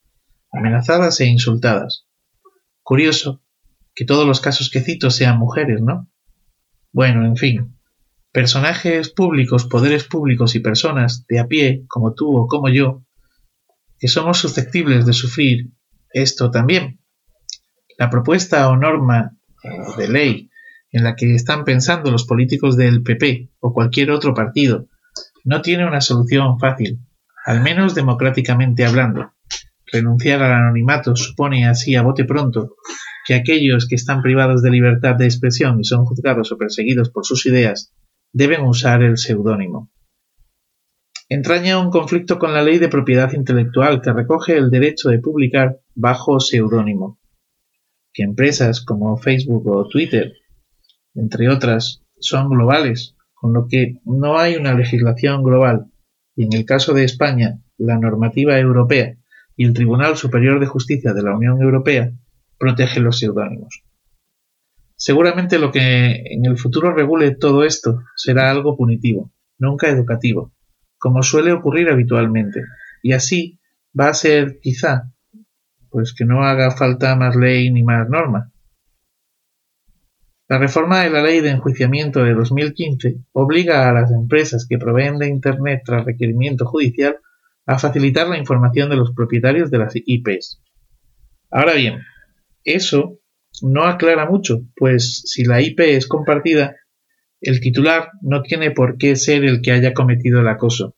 amenazadas 0.50 1.20
e 1.20 1.26
insultadas. 1.26 2.06
Curioso 2.82 3.40
que 3.94 4.04
todos 4.04 4.26
los 4.26 4.40
casos 4.40 4.70
que 4.70 4.80
cito 4.80 5.10
sean 5.10 5.38
mujeres, 5.38 5.80
¿no? 5.80 6.11
Bueno, 6.92 7.24
en 7.24 7.36
fin. 7.36 7.76
Personajes 8.32 9.10
públicos, 9.10 9.66
poderes 9.66 10.04
públicos 10.04 10.54
y 10.54 10.60
personas 10.60 11.26
de 11.26 11.40
a 11.40 11.46
pie, 11.46 11.84
como 11.88 12.14
tú 12.14 12.36
o 12.36 12.46
como 12.46 12.68
yo, 12.68 13.02
que 13.98 14.08
somos 14.08 14.38
susceptibles 14.38 15.06
de 15.06 15.12
sufrir 15.12 15.70
esto 16.12 16.50
también. 16.50 17.00
La 17.98 18.10
propuesta 18.10 18.68
o 18.68 18.76
norma 18.76 19.36
eh, 19.62 19.68
de 19.96 20.08
ley 20.08 20.50
en 20.90 21.04
la 21.04 21.16
que 21.16 21.34
están 21.34 21.64
pensando 21.64 22.10
los 22.10 22.24
políticos 22.24 22.76
del 22.76 23.02
PP 23.02 23.50
o 23.60 23.72
cualquier 23.72 24.10
otro 24.10 24.34
partido 24.34 24.88
no 25.44 25.62
tiene 25.62 25.86
una 25.86 26.00
solución 26.00 26.58
fácil, 26.58 27.00
al 27.44 27.62
menos 27.62 27.94
democráticamente 27.94 28.84
hablando. 28.84 29.32
Renunciar 29.86 30.42
al 30.42 30.52
anonimato 30.52 31.16
supone 31.16 31.66
así 31.66 31.96
a 31.96 32.02
bote 32.02 32.24
pronto 32.24 32.76
que 33.26 33.34
aquellos 33.34 33.86
que 33.88 33.94
están 33.94 34.22
privados 34.22 34.62
de 34.62 34.70
libertad 34.70 35.14
de 35.16 35.26
expresión 35.26 35.80
y 35.80 35.84
son 35.84 36.04
juzgados 36.04 36.50
o 36.52 36.58
perseguidos 36.58 37.10
por 37.10 37.24
sus 37.24 37.46
ideas 37.46 37.92
deben 38.32 38.62
usar 38.62 39.02
el 39.02 39.18
seudónimo. 39.18 39.90
Entraña 41.28 41.78
un 41.78 41.90
conflicto 41.90 42.38
con 42.38 42.52
la 42.52 42.62
ley 42.62 42.78
de 42.78 42.88
propiedad 42.88 43.32
intelectual 43.32 44.02
que 44.02 44.12
recoge 44.12 44.56
el 44.56 44.70
derecho 44.70 45.08
de 45.08 45.18
publicar 45.18 45.80
bajo 45.94 46.40
seudónimo. 46.40 47.18
Que 48.12 48.22
empresas 48.22 48.84
como 48.84 49.16
Facebook 49.16 49.66
o 49.66 49.88
Twitter, 49.88 50.34
entre 51.14 51.48
otras, 51.48 52.02
son 52.18 52.50
globales, 52.50 53.16
con 53.34 53.52
lo 53.54 53.66
que 53.66 54.00
no 54.04 54.38
hay 54.38 54.56
una 54.56 54.74
legislación 54.74 55.42
global, 55.42 55.86
y 56.36 56.44
en 56.44 56.52
el 56.52 56.64
caso 56.64 56.92
de 56.92 57.04
España, 57.04 57.60
la 57.78 57.98
normativa 57.98 58.58
europea 58.58 59.16
y 59.56 59.64
el 59.64 59.74
Tribunal 59.74 60.16
Superior 60.16 60.60
de 60.60 60.66
Justicia 60.66 61.12
de 61.12 61.22
la 61.22 61.34
Unión 61.34 61.60
Europea 61.62 62.12
protegen 62.62 63.02
los 63.02 63.18
seudónimos. 63.18 63.82
Seguramente 64.94 65.58
lo 65.58 65.72
que 65.72 66.22
en 66.30 66.46
el 66.46 66.56
futuro 66.56 66.94
regule 66.94 67.34
todo 67.34 67.64
esto 67.64 67.98
será 68.14 68.52
algo 68.52 68.76
punitivo, 68.76 69.32
nunca 69.58 69.88
educativo, 69.88 70.52
como 70.96 71.24
suele 71.24 71.50
ocurrir 71.50 71.88
habitualmente, 71.88 72.60
y 73.02 73.14
así 73.14 73.58
va 73.98 74.10
a 74.10 74.14
ser 74.14 74.60
quizá 74.60 75.10
pues 75.90 76.14
que 76.14 76.24
no 76.24 76.44
haga 76.44 76.70
falta 76.70 77.16
más 77.16 77.34
ley 77.34 77.72
ni 77.72 77.82
más 77.82 78.08
norma, 78.08 78.52
la 80.52 80.58
reforma 80.58 81.00
de 81.00 81.08
la 81.08 81.22
Ley 81.22 81.40
de 81.40 81.48
Enjuiciamiento 81.48 82.22
de 82.24 82.34
2015 82.34 83.16
obliga 83.32 83.88
a 83.88 83.92
las 83.94 84.12
empresas 84.12 84.66
que 84.68 84.76
proveen 84.76 85.16
de 85.16 85.26
Internet 85.26 85.80
tras 85.82 86.04
requerimiento 86.04 86.66
judicial 86.66 87.16
a 87.64 87.78
facilitar 87.78 88.28
la 88.28 88.36
información 88.36 88.90
de 88.90 88.96
los 88.96 89.12
propietarios 89.12 89.70
de 89.70 89.78
las 89.78 89.94
IPs. 89.94 90.60
Ahora 91.50 91.72
bien, 91.72 92.02
eso 92.64 93.18
no 93.60 93.84
aclara 93.84 94.28
mucho, 94.28 94.62
pues 94.76 95.22
si 95.26 95.44
la 95.44 95.60
IP 95.60 95.80
es 95.80 96.06
compartida, 96.06 96.76
el 97.40 97.60
titular 97.60 98.10
no 98.22 98.42
tiene 98.42 98.70
por 98.70 98.96
qué 98.98 99.16
ser 99.16 99.44
el 99.44 99.60
que 99.60 99.72
haya 99.72 99.92
cometido 99.94 100.40
el 100.40 100.48
acoso, 100.48 100.96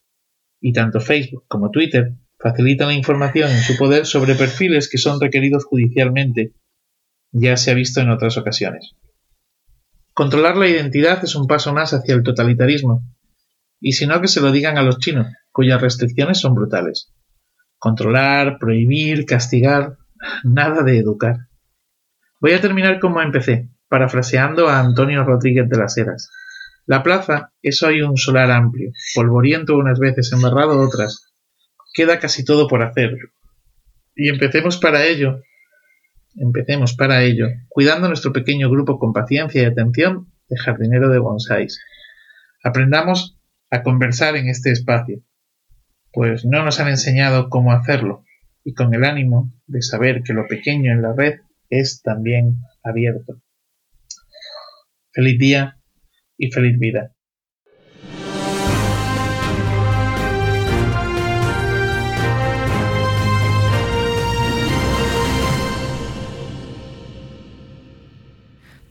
y 0.60 0.72
tanto 0.72 1.00
Facebook 1.00 1.44
como 1.48 1.70
Twitter 1.70 2.12
facilitan 2.38 2.88
la 2.88 2.94
información 2.94 3.50
en 3.50 3.62
su 3.62 3.76
poder 3.76 4.06
sobre 4.06 4.34
perfiles 4.34 4.88
que 4.88 4.98
son 4.98 5.20
requeridos 5.20 5.64
judicialmente, 5.64 6.52
ya 7.32 7.56
se 7.56 7.70
ha 7.70 7.74
visto 7.74 8.00
en 8.00 8.10
otras 8.10 8.36
ocasiones. 8.36 8.94
Controlar 10.12 10.56
la 10.56 10.68
identidad 10.68 11.24
es 11.24 11.34
un 11.34 11.46
paso 11.46 11.72
más 11.72 11.92
hacia 11.92 12.14
el 12.14 12.22
totalitarismo, 12.22 13.02
y 13.80 13.92
si 13.92 14.06
no 14.06 14.20
que 14.20 14.28
se 14.28 14.40
lo 14.40 14.52
digan 14.52 14.78
a 14.78 14.82
los 14.82 14.98
chinos, 14.98 15.26
cuyas 15.50 15.80
restricciones 15.80 16.38
son 16.38 16.54
brutales. 16.54 17.12
Controlar, 17.78 18.58
prohibir, 18.58 19.26
castigar, 19.26 19.96
nada 20.44 20.82
de 20.82 20.98
educar. 20.98 21.48
Voy 22.44 22.52
a 22.52 22.60
terminar 22.60 23.00
como 23.00 23.22
empecé, 23.22 23.70
parafraseando 23.88 24.68
a 24.68 24.78
Antonio 24.78 25.24
Rodríguez 25.24 25.66
de 25.66 25.78
las 25.78 25.96
Heras. 25.96 26.30
La 26.84 27.02
plaza 27.02 27.54
es 27.62 27.82
hoy 27.82 28.02
un 28.02 28.18
solar 28.18 28.50
amplio, 28.50 28.92
polvoriento 29.14 29.78
unas 29.78 29.98
veces, 29.98 30.30
embarrado 30.30 30.78
otras. 30.78 31.32
Queda 31.94 32.18
casi 32.18 32.44
todo 32.44 32.68
por 32.68 32.82
hacer. 32.82 33.16
Y 34.14 34.28
empecemos 34.28 34.76
para 34.76 35.06
ello 35.06 35.40
Empecemos 36.36 36.92
para 36.92 37.22
ello, 37.22 37.46
cuidando 37.70 38.08
nuestro 38.08 38.34
pequeño 38.34 38.68
grupo 38.68 38.98
con 38.98 39.14
paciencia 39.14 39.62
y 39.62 39.64
atención 39.64 40.30
de 40.50 40.58
jardinero 40.58 41.08
de 41.08 41.20
bonsáis. 41.20 41.82
Aprendamos 42.62 43.38
a 43.70 43.82
conversar 43.82 44.36
en 44.36 44.50
este 44.50 44.70
espacio, 44.70 45.22
pues 46.12 46.44
no 46.44 46.62
nos 46.62 46.78
han 46.78 46.88
enseñado 46.88 47.48
cómo 47.48 47.72
hacerlo, 47.72 48.22
y 48.64 48.74
con 48.74 48.92
el 48.92 49.04
ánimo 49.04 49.50
de 49.66 49.80
saber 49.80 50.22
que 50.22 50.34
lo 50.34 50.46
pequeño 50.46 50.92
en 50.92 51.00
la 51.00 51.14
red 51.14 51.40
es 51.70 52.02
también 52.02 52.60
abierto. 52.82 53.40
Feliz 55.12 55.38
día 55.38 55.80
y 56.36 56.50
feliz 56.50 56.78
vida. 56.78 57.13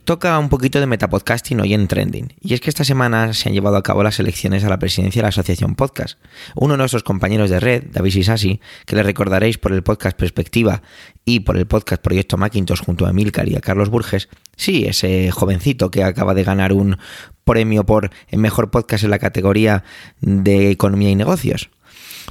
Toca 0.04 0.38
un 0.38 0.50
poquito 0.50 0.80
de 0.80 0.86
metapodcasting 0.86 1.62
hoy 1.62 1.72
en 1.72 1.88
Trending, 1.88 2.34
y 2.38 2.52
es 2.52 2.60
que 2.60 2.68
esta 2.68 2.84
semana 2.84 3.32
se 3.32 3.48
han 3.48 3.54
llevado 3.54 3.78
a 3.78 3.82
cabo 3.82 4.02
las 4.02 4.20
elecciones 4.20 4.62
a 4.62 4.68
la 4.68 4.78
presidencia 4.78 5.20
de 5.20 5.22
la 5.22 5.28
Asociación 5.30 5.76
Podcast. 5.76 6.18
Uno 6.54 6.74
de 6.74 6.78
nuestros 6.78 7.02
compañeros 7.02 7.48
de 7.48 7.58
red, 7.58 7.84
David 7.90 8.10
Sisasi, 8.10 8.60
que 8.84 8.96
le 8.96 9.02
recordaréis 9.02 9.56
por 9.56 9.72
el 9.72 9.82
podcast 9.82 10.14
Perspectiva 10.14 10.82
y 11.24 11.40
por 11.40 11.56
el 11.56 11.66
podcast 11.66 12.02
Proyecto 12.02 12.36
Macintosh 12.36 12.82
junto 12.84 13.06
a 13.06 13.10
Emilcar 13.10 13.48
y 13.48 13.56
a 13.56 13.62
Carlos 13.62 13.88
Burges, 13.88 14.28
sí, 14.56 14.84
ese 14.84 15.30
jovencito 15.30 15.90
que 15.90 16.04
acaba 16.04 16.34
de 16.34 16.44
ganar 16.44 16.74
un 16.74 16.98
premio 17.44 17.86
por 17.86 18.10
el 18.28 18.38
mejor 18.38 18.70
podcast 18.70 19.04
en 19.04 19.10
la 19.10 19.18
categoría 19.18 19.84
de 20.20 20.70
economía 20.70 21.08
y 21.08 21.16
negocios, 21.16 21.70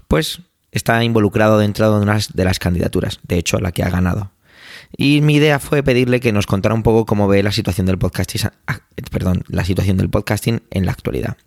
pues 0.08 0.42
está 0.72 1.04
involucrado 1.04 1.58
dentro 1.58 1.92
de 1.92 2.04
una 2.04 2.20
de 2.36 2.46
las 2.46 2.60
candidaturas, 2.60 3.20
de 3.24 3.40
hecho 3.40 3.58
la 3.60 3.72
que 3.72 3.82
ha 3.82 3.90
ganado. 3.90 4.33
Y 4.96 5.22
mi 5.22 5.36
idea 5.36 5.60
fue 5.60 5.82
pedirle 5.84 6.20
que 6.20 6.32
nos 6.32 6.46
contara 6.46 6.76
un 6.76 6.84
poco 6.84 7.06
cómo 7.06 7.28
ve 7.28 7.42
la 7.42 7.52
situación 7.52 7.88
del 7.88 7.98
podcasting, 7.98 8.52
ah, 8.68 8.80
perdón, 9.12 9.44
la 9.48 9.66
situación 9.66 9.98
del 9.98 10.10
podcasting 10.10 10.62
en 10.70 10.86
la 10.86 10.92
actualidad. 10.92 11.38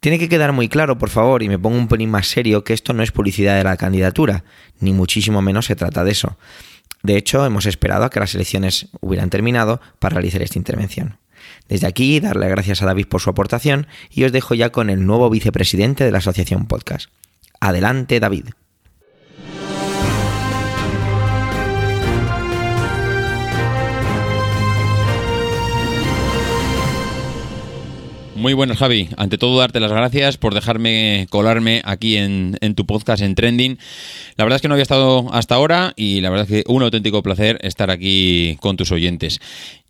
Tiene 0.00 0.18
que 0.18 0.28
quedar 0.28 0.52
muy 0.52 0.68
claro, 0.68 0.98
por 0.98 1.08
favor, 1.08 1.42
y 1.42 1.48
me 1.48 1.58
pongo 1.58 1.78
un 1.78 1.88
pelín 1.88 2.10
más 2.10 2.28
serio, 2.28 2.62
que 2.62 2.74
esto 2.74 2.92
no 2.92 3.02
es 3.02 3.10
publicidad 3.10 3.56
de 3.56 3.64
la 3.64 3.76
candidatura, 3.76 4.44
ni 4.78 4.92
muchísimo 4.92 5.40
menos 5.40 5.66
se 5.66 5.76
trata 5.76 6.04
de 6.04 6.12
eso. 6.12 6.36
De 7.02 7.16
hecho, 7.16 7.44
hemos 7.44 7.66
esperado 7.66 8.04
a 8.04 8.10
que 8.10 8.20
las 8.20 8.34
elecciones 8.34 8.88
hubieran 9.00 9.30
terminado 9.30 9.80
para 9.98 10.14
realizar 10.14 10.42
esta 10.42 10.58
intervención. 10.58 11.18
Desde 11.68 11.86
aquí, 11.86 12.20
darle 12.20 12.48
gracias 12.48 12.82
a 12.82 12.86
David 12.86 13.06
por 13.06 13.20
su 13.20 13.30
aportación 13.30 13.86
y 14.10 14.24
os 14.24 14.32
dejo 14.32 14.54
ya 14.54 14.70
con 14.70 14.90
el 14.90 15.06
nuevo 15.06 15.28
vicepresidente 15.30 16.04
de 16.04 16.10
la 16.10 16.18
Asociación 16.18 16.66
Podcast. 16.66 17.10
Adelante, 17.60 18.20
David. 18.20 18.48
Muy 28.44 28.52
buenas, 28.52 28.76
Javi. 28.76 29.08
Ante 29.16 29.38
todo, 29.38 29.58
darte 29.58 29.80
las 29.80 29.90
gracias 29.90 30.36
por 30.36 30.52
dejarme 30.52 31.26
colarme 31.30 31.80
aquí 31.82 32.18
en, 32.18 32.58
tu 32.76 32.84
podcast 32.84 33.22
en 33.22 33.34
Trending. 33.34 33.78
La 34.36 34.44
verdad 34.44 34.56
es 34.56 34.60
que 34.60 34.68
no 34.68 34.74
había 34.74 34.82
estado 34.82 35.32
hasta 35.32 35.54
ahora 35.54 35.94
y 35.96 36.20
la 36.20 36.28
verdad 36.28 36.46
es 36.50 36.62
que 36.62 36.70
un 36.70 36.82
auténtico 36.82 37.22
placer 37.22 37.58
estar 37.62 37.90
aquí 37.90 38.58
con 38.60 38.76
tus 38.76 38.92
oyentes. 38.92 39.40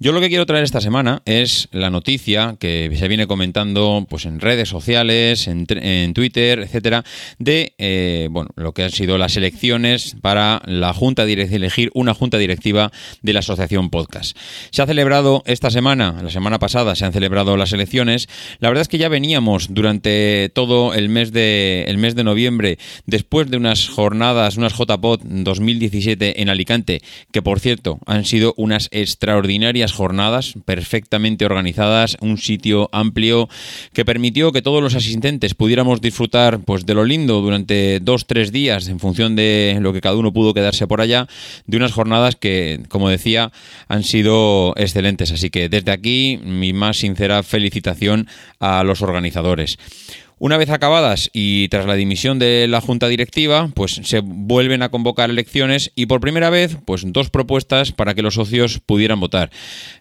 Yo 0.01 0.11
lo 0.11 0.21
que 0.21 0.29
quiero 0.29 0.45
traer 0.45 0.65
esta 0.65 0.81
semana 0.81 1.23
es 1.25 1.69
la 1.71 1.89
noticia 1.89 2.57
que 2.59 2.93
se 2.99 3.07
viene 3.07 3.29
comentando 3.29 4.05
pues, 4.11 4.27
en 4.27 4.41
redes 4.41 4.69
sociales, 4.69 5.47
en, 5.47 5.67
Twitter, 6.15 6.59
etcétera, 6.59 7.05
de 7.39 7.75
eh, 7.79 8.27
bueno, 8.29 8.51
lo 8.57 8.73
que 8.73 8.83
han 8.83 8.91
sido 8.91 9.19
las 9.19 9.37
elecciones 9.37 10.17
para 10.21 10.61
la 10.67 10.93
junta 10.93 11.23
elegir 11.23 11.93
una 11.95 12.13
junta 12.13 12.39
directiva 12.39 12.91
de 13.23 13.33
la 13.35 13.39
Asociación 13.39 13.89
Podcast. 13.89 14.37
Se 14.71 14.83
ha 14.83 14.87
celebrado 14.87 15.45
esta 15.47 15.71
semana, 15.71 16.21
la 16.21 16.31
semana 16.31 16.59
pasada 16.59 16.97
se 16.97 17.05
han 17.05 17.13
celebrado 17.13 17.57
las 17.57 17.73
elecciones. 17.73 18.29
La 18.59 18.71
verdad 18.71 18.83
es 18.83 18.89
que 18.89 18.99
ya 18.99 19.09
veníamos 19.09 19.69
durante 19.75 20.51
todo 20.53 20.93
el 20.95 21.09
mes 21.09 21.31
de, 21.31 21.85
el 21.87 21.99
mes 21.99 22.17
de 22.17 22.25
noviembre, 22.25 22.79
después 23.07 23.49
de 23.49 23.59
unas 23.59 23.89
jornadas, 23.89 24.57
unas 24.57 24.77
JPOD 24.77 25.21
2017 25.23 26.43
en 26.43 26.49
Alicante, 26.49 27.01
que 27.31 27.43
por 27.43 27.61
cierto 27.61 28.01
han 28.07 28.25
sido 28.25 28.55
unas 28.57 28.89
extraordinarias 28.91 29.84
jornadas 29.93 30.55
perfectamente 30.65 31.45
organizadas, 31.45 32.17
un 32.21 32.39
sitio 32.39 32.89
amplio 32.93 33.49
que 33.93 34.05
permitió 34.05 34.53
que 34.53 34.63
todos 34.63 34.83
los 34.83 34.95
asistentes 34.95 35.55
pudiéramos 35.55 36.01
disfrutar 36.01 36.61
pues 36.61 36.87
de 36.87 36.95
lo 36.95 37.05
lindo 37.05 37.41
durante 37.41 38.01
dos, 38.01 38.27
tres 38.27 38.53
días 38.53 38.89
en 38.89 39.01
función 39.01 39.37
de 39.37 39.79
lo 39.81 39.93
que 39.93 40.01
cada 40.01 40.17
uno 40.17 40.33
pudo 40.33 40.55
quedarse 40.55 40.87
por 40.87 41.01
allá, 41.01 41.27
de 41.67 41.77
unas 41.77 41.93
jornadas 41.93 42.37
que, 42.37 42.81
como 42.89 43.09
decía, 43.09 43.53
han 43.89 44.05
sido 44.05 44.75
excelentes. 44.77 45.33
Así 45.33 45.51
que 45.51 45.69
desde 45.69 45.93
aquí 45.93 46.41
mi 46.45 46.73
más 46.73 46.99
sincera 46.99 47.43
felicitación 47.43 48.29
a 48.61 48.85
los 48.85 49.03
organizadores. 49.03 49.79
Una 50.39 50.57
vez 50.57 50.71
acabadas 50.71 51.31
y 51.33 51.69
tras 51.69 51.87
la 51.87 51.95
dimisión 51.95 52.39
de 52.39 52.67
la 52.69 52.81
junta 52.81 53.09
directiva, 53.09 53.71
pues 53.75 54.01
se 54.03 54.21
vuelven 54.21 54.83
a 54.83 54.89
convocar 54.89 55.31
elecciones 55.31 55.93
y 55.95 56.07
por 56.07 56.21
primera 56.21 56.51
vez, 56.51 56.77
pues 56.85 57.05
dos 57.07 57.31
propuestas 57.31 57.93
para 57.93 58.15
que 58.15 58.23
los 58.23 58.35
socios 58.35 58.81
pudieran 58.81 59.21
votar. 59.21 59.51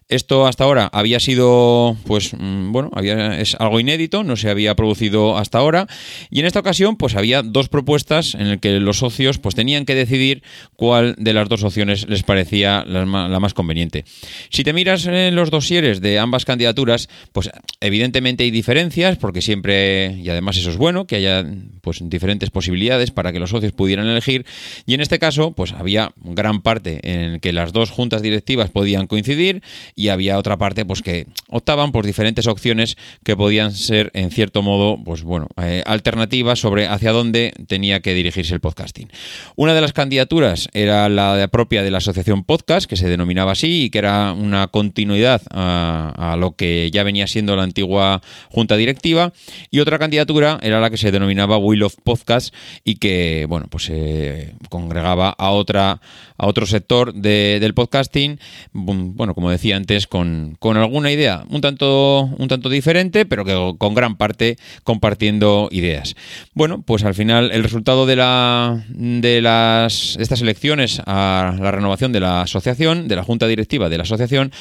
Esto 0.08 0.46
hasta 0.46 0.64
ahora 0.64 0.90
había 0.92 1.18
sido, 1.18 1.96
pues 2.06 2.34
mm, 2.34 2.72
bueno, 2.72 2.90
había, 2.94 3.40
es 3.40 3.54
algo 3.58 3.80
inédito, 3.80 4.22
no 4.22 4.36
se 4.36 4.50
había 4.50 4.74
producido 4.74 5.38
hasta 5.38 5.58
ahora 5.58 5.86
y 6.30 6.40
en 6.40 6.46
esta 6.46 6.60
ocasión, 6.60 6.96
pues 6.96 7.16
había 7.16 7.42
dos 7.42 7.70
propuestas 7.70 8.34
en 8.34 8.50
las 8.50 8.58
que 8.58 8.78
los 8.80 8.98
socios, 8.98 9.38
pues 9.38 9.54
tenían 9.54 9.86
que 9.86 9.94
decidir 9.94 10.42
cuál 10.76 11.14
de 11.18 11.32
las 11.32 11.48
dos 11.48 11.62
opciones 11.62 12.06
les 12.08 12.22
parecía 12.22 12.84
la, 12.86 13.04
más 13.06 13.54
conveniente. 13.54 14.04
Si 14.50 14.62
te 14.62 14.74
miras 14.74 15.06
en 15.06 15.34
los 15.34 15.50
dosieres 15.50 16.02
de 16.02 16.18
ambas 16.18 16.44
candidaturas, 16.44 17.08
pues 17.32 17.50
evidentemente 17.80 18.44
hay 18.44 18.50
diferencias 18.50 19.16
porque 19.16 19.40
siempre 19.40 20.20
ya 20.22 20.32
además 20.32 20.58
eso 20.58 20.70
es 20.70 20.76
bueno, 20.76 21.06
que 21.06 21.16
haya 21.16 21.46
pues 21.80 21.98
diferentes 22.02 22.50
posibilidades 22.50 23.10
para 23.10 23.32
que 23.32 23.40
los 23.40 23.50
socios 23.50 23.72
pudieran 23.72 24.06
elegir. 24.06 24.44
Y 24.84 24.94
en 24.94 25.00
este 25.00 25.18
caso, 25.18 25.52
pues 25.52 25.72
había 25.72 26.12
gran 26.16 26.60
parte 26.60 27.00
en 27.02 27.40
que 27.40 27.52
las 27.52 27.72
dos 27.72 27.90
juntas 27.90 28.20
directivas 28.20 28.70
podían 28.70 29.06
coincidir 29.06 29.62
y 29.94 30.08
había 30.08 30.38
otra 30.38 30.56
parte 30.56 30.84
pues 30.84 31.02
que 31.02 31.26
optaban 31.48 31.92
por 31.92 32.04
diferentes 32.04 32.46
opciones 32.46 32.96
que 33.22 33.36
podían 33.36 33.72
ser 33.72 34.10
en 34.14 34.30
cierto 34.30 34.62
modo, 34.62 34.98
pues 35.04 35.22
bueno, 35.22 35.48
eh, 35.62 35.82
alternativas 35.86 36.58
sobre 36.58 36.86
hacia 36.86 37.12
dónde 37.12 37.52
tenía 37.66 38.00
que 38.00 38.14
dirigirse 38.14 38.54
el 38.54 38.60
podcasting. 38.60 39.10
Una 39.56 39.74
de 39.74 39.80
las 39.80 39.92
candidaturas 39.92 40.68
era 40.72 41.08
la 41.08 41.48
propia 41.48 41.82
de 41.82 41.90
la 41.90 41.98
asociación 41.98 42.44
podcast, 42.44 42.88
que 42.88 42.96
se 42.96 43.08
denominaba 43.08 43.52
así 43.52 43.84
y 43.84 43.90
que 43.90 43.98
era 43.98 44.32
una 44.32 44.68
continuidad 44.68 45.42
a, 45.50 46.36
lo 46.38 46.56
que 46.56 46.90
ya 46.92 47.02
venía 47.04 47.26
siendo 47.26 47.54
la 47.54 47.62
antigua 47.62 48.20
junta 48.50 48.76
directiva 48.76 49.32
y 49.70 49.80
otra 49.80 49.98
candidatura 49.98 50.58
era 50.62 50.80
la 50.80 50.90
que 50.90 50.96
se 50.96 51.12
denominaba 51.12 51.58
Will 51.58 51.82
of 51.84 51.96
Podcast 52.02 52.54
y 52.82 52.96
que, 52.96 53.46
bueno, 53.48 53.66
pues 53.70 53.84
se 53.84 54.54
congregaba 54.68 55.30
a 55.30 55.50
otra 55.50 56.00
a 56.36 56.46
otro 56.46 56.66
sector 56.66 57.14
del 57.14 57.74
podcasting, 57.74 58.40
bueno, 58.72 59.34
como 59.34 59.50
decía 59.50 59.76
antes, 59.84 60.06
con, 60.06 60.56
alguna 60.62 61.12
idea 61.12 61.44
un 61.50 61.60
tanto, 61.60 62.30
un 62.38 62.48
tanto 62.48 62.70
diferente, 62.70 63.26
pero 63.26 63.44
que 63.44 63.74
con 63.76 63.94
gran 63.94 64.16
parte 64.16 64.56
compartiendo 64.82 65.68
ideas. 65.70 66.16
Bueno, 66.54 66.80
pues 66.80 67.04
al 67.04 67.14
final 67.14 67.52
el 67.52 67.62
resultado 67.62 68.06
de, 68.06 68.16
la, 68.16 68.82
de 68.88 69.42
las, 69.42 70.16
estas 70.18 70.40
elecciones 70.40 71.02
a 71.04 71.54
la 71.60 71.70
renovación 71.70 72.12
de 72.12 72.20
la 72.20 72.42
asociación, 72.42 73.08
de 73.08 73.16
la 73.16 73.24
junta 73.24 73.46
directiva 73.46 73.90
de 73.90 73.98
la 73.98 74.04
asociación, 74.04 74.52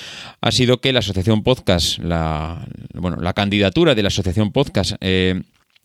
ha 0.41 0.51
sido 0.51 0.81
que 0.81 0.91
la 0.91 0.99
asociación 0.99 1.41
podcast, 1.41 1.99
la, 1.99 2.67
bueno, 2.93 3.15
la 3.21 3.31
candidatura 3.31 3.95
de 3.95 4.01
la 4.01 4.09
asociación 4.09 4.51
podcast, 4.51 4.95
eh, 4.99 5.41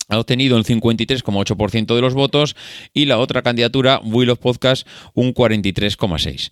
ha 0.09 0.19
obtenido 0.19 0.57
el 0.57 0.65
53,8% 0.65 1.95
de 1.95 2.01
los 2.01 2.13
votos 2.13 2.57
y 2.93 3.05
la 3.05 3.19
otra 3.19 3.41
candidatura, 3.41 4.01
Will 4.03 4.31
of 4.31 4.39
Podcast, 4.39 4.85
un 5.13 5.33
43,6%. 5.33 6.51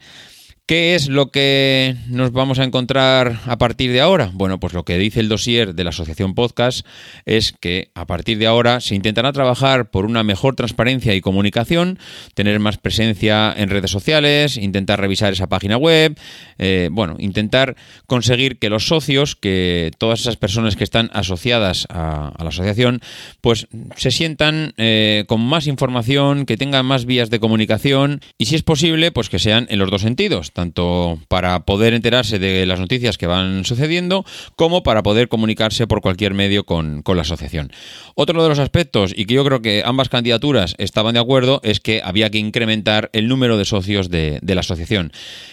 ¿Qué 0.67 0.95
es 0.95 1.07
lo 1.07 1.31
que 1.31 1.95
nos 2.09 2.33
vamos 2.33 2.59
a 2.59 2.65
encontrar 2.65 3.39
a 3.45 3.57
partir 3.57 3.93
de 3.93 4.01
ahora? 4.01 4.31
Bueno, 4.33 4.59
pues 4.59 4.73
lo 4.73 4.83
que 4.83 4.97
dice 4.97 5.21
el 5.21 5.29
dossier 5.29 5.75
de 5.75 5.85
la 5.85 5.91
Asociación 5.91 6.35
Podcast 6.35 6.85
es 7.25 7.53
que 7.53 7.89
a 7.95 8.05
partir 8.05 8.37
de 8.37 8.47
ahora 8.47 8.81
se 8.81 8.93
intentará 8.93 9.31
trabajar 9.31 9.89
por 9.89 10.03
una 10.03 10.23
mejor 10.23 10.55
transparencia 10.57 11.15
y 11.15 11.21
comunicación, 11.21 11.99
tener 12.33 12.59
más 12.59 12.77
presencia 12.79 13.53
en 13.55 13.69
redes 13.69 13.91
sociales, 13.91 14.57
intentar 14.57 14.99
revisar 14.99 15.31
esa 15.31 15.47
página 15.47 15.77
web, 15.77 16.19
eh, 16.57 16.89
bueno, 16.91 17.15
intentar 17.17 17.77
conseguir 18.05 18.59
que 18.59 18.69
los 18.69 18.87
socios, 18.87 19.37
que 19.37 19.91
todas 19.97 20.19
esas 20.19 20.35
personas 20.35 20.75
que 20.75 20.83
están 20.83 21.09
asociadas 21.13 21.87
a, 21.89 22.33
la 22.37 22.49
asociación, 22.49 22.99
pues 23.39 23.69
se 23.95 24.11
sientan 24.11 24.73
eh, 24.75 25.23
con 25.29 25.39
más 25.39 25.65
información, 25.65 26.45
que 26.45 26.57
tengan 26.57 26.85
más 26.85 27.05
vías 27.05 27.29
de 27.29 27.39
comunicación 27.39 28.19
y 28.37 28.47
si 28.47 28.55
es 28.55 28.63
posible, 28.63 29.13
pues 29.13 29.29
que 29.29 29.39
sean 29.39 29.65
en 29.69 29.79
los 29.79 29.89
dos 29.89 30.01
sentidos 30.01 30.51
tanto 30.57 31.19
para 31.27 31.65
poder 31.65 31.93
enterarse 31.93 32.39
de 32.39 32.65
las 32.65 32.79
noticias 32.79 33.19
que 33.19 33.27
van 33.27 33.63
sucediendo 33.63 34.25
como 34.55 34.81
para 34.81 35.03
poder 35.03 35.27
comunicarse 35.27 35.85
por 35.85 36.01
cualquier 36.01 36.33
medio 36.33 36.65
con, 36.65 37.03
la 37.05 37.21
asociación. 37.21 37.71
Otro 38.15 38.41
de 38.41 38.49
los 38.49 38.57
aspectos, 38.57 39.13
y 39.15 39.25
que 39.25 39.35
yo 39.35 39.45
creo 39.45 39.61
que 39.61 39.83
ambas 39.85 40.09
candidaturas 40.09 40.73
estaban 40.79 41.13
de 41.13 41.19
acuerdo, 41.19 41.61
es 41.63 41.79
que 41.79 42.01
había 42.03 42.31
que 42.31 42.39
incrementar 42.39 43.11
el 43.13 43.27
número 43.27 43.55
de 43.59 43.65
socios 43.65 44.09
de, 44.09 44.39
la 44.41 44.61
asociación. 44.61 45.11